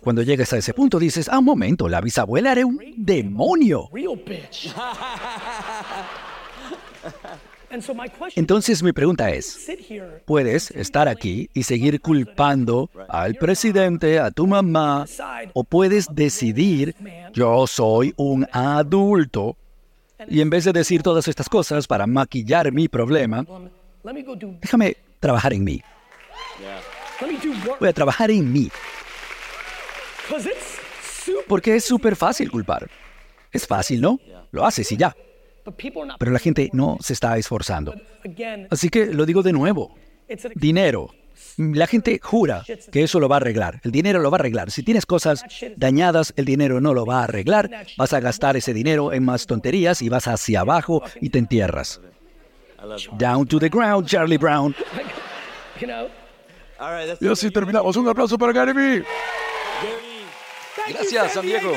Cuando 0.00 0.22
llegas 0.22 0.52
a 0.52 0.58
ese 0.58 0.72
punto 0.72 0.98
dices, 0.98 1.28
ah, 1.30 1.38
un 1.38 1.44
momento, 1.44 1.88
la 1.88 2.00
bisabuela 2.00 2.52
era 2.52 2.64
un 2.64 2.80
demonio. 2.96 3.90
Entonces 8.36 8.82
mi 8.82 8.92
pregunta 8.92 9.30
es, 9.30 9.68
¿puedes 10.24 10.70
estar 10.70 11.08
aquí 11.08 11.50
y 11.54 11.62
seguir 11.62 12.00
culpando 12.00 12.90
al 13.08 13.34
presidente, 13.34 14.18
a 14.18 14.30
tu 14.30 14.46
mamá, 14.46 15.06
o 15.52 15.64
puedes 15.64 16.06
decidir, 16.14 16.94
yo 17.32 17.66
soy 17.66 18.14
un 18.16 18.46
adulto, 18.52 19.56
y 20.28 20.40
en 20.40 20.50
vez 20.50 20.64
de 20.64 20.72
decir 20.72 21.02
todas 21.02 21.28
estas 21.28 21.48
cosas 21.48 21.86
para 21.86 22.06
maquillar 22.06 22.72
mi 22.72 22.88
problema, 22.88 23.44
déjame 24.60 24.96
trabajar 25.20 25.52
en 25.52 25.64
mí. 25.64 25.82
Voy 27.80 27.88
a 27.88 27.92
trabajar 27.92 28.30
en 28.30 28.52
mí. 28.52 28.70
Porque 31.48 31.76
es 31.76 31.84
súper 31.84 32.16
fácil 32.16 32.50
culpar. 32.50 32.88
Es 33.52 33.66
fácil, 33.66 34.00
¿no? 34.00 34.18
Lo 34.50 34.64
haces 34.64 34.90
y 34.92 34.96
ya. 34.96 35.14
Pero 36.18 36.30
la 36.30 36.38
gente 36.38 36.70
no 36.72 36.98
se 37.00 37.12
está 37.12 37.36
esforzando. 37.38 37.94
Así 38.70 38.88
que 38.88 39.06
lo 39.06 39.26
digo 39.26 39.42
de 39.42 39.52
nuevo. 39.52 39.94
Dinero. 40.54 41.10
La 41.56 41.86
gente 41.86 42.20
jura 42.22 42.64
que 42.90 43.02
eso 43.02 43.20
lo 43.20 43.28
va 43.28 43.36
a 43.36 43.38
arreglar. 43.38 43.80
El 43.84 43.92
dinero 43.92 44.20
lo 44.20 44.30
va 44.30 44.38
a 44.38 44.40
arreglar. 44.40 44.70
Si 44.70 44.82
tienes 44.82 45.06
cosas 45.06 45.44
dañadas, 45.76 46.32
el 46.36 46.44
dinero 46.44 46.80
no 46.80 46.94
lo 46.94 47.06
va 47.06 47.20
a 47.20 47.24
arreglar. 47.24 47.70
Vas 47.96 48.12
a 48.12 48.20
gastar 48.20 48.56
ese 48.56 48.72
dinero 48.74 49.12
en 49.12 49.24
más 49.24 49.46
tonterías 49.46 50.02
y 50.02 50.08
vas 50.08 50.26
hacia 50.26 50.60
abajo 50.60 51.02
y 51.20 51.30
te 51.30 51.38
entierras. 51.38 52.00
Down 53.18 53.46
to 53.46 53.58
the 53.58 53.68
ground, 53.68 54.06
Charlie 54.06 54.38
Brown. 54.38 54.74
Y 57.20 57.28
así 57.28 57.50
terminamos. 57.50 57.96
Un 57.96 58.08
aplauso 58.08 58.36
para 58.36 58.52
Gary 58.52 59.04
Gracias, 60.88 61.32
San 61.32 61.46
Diego. 61.46 61.72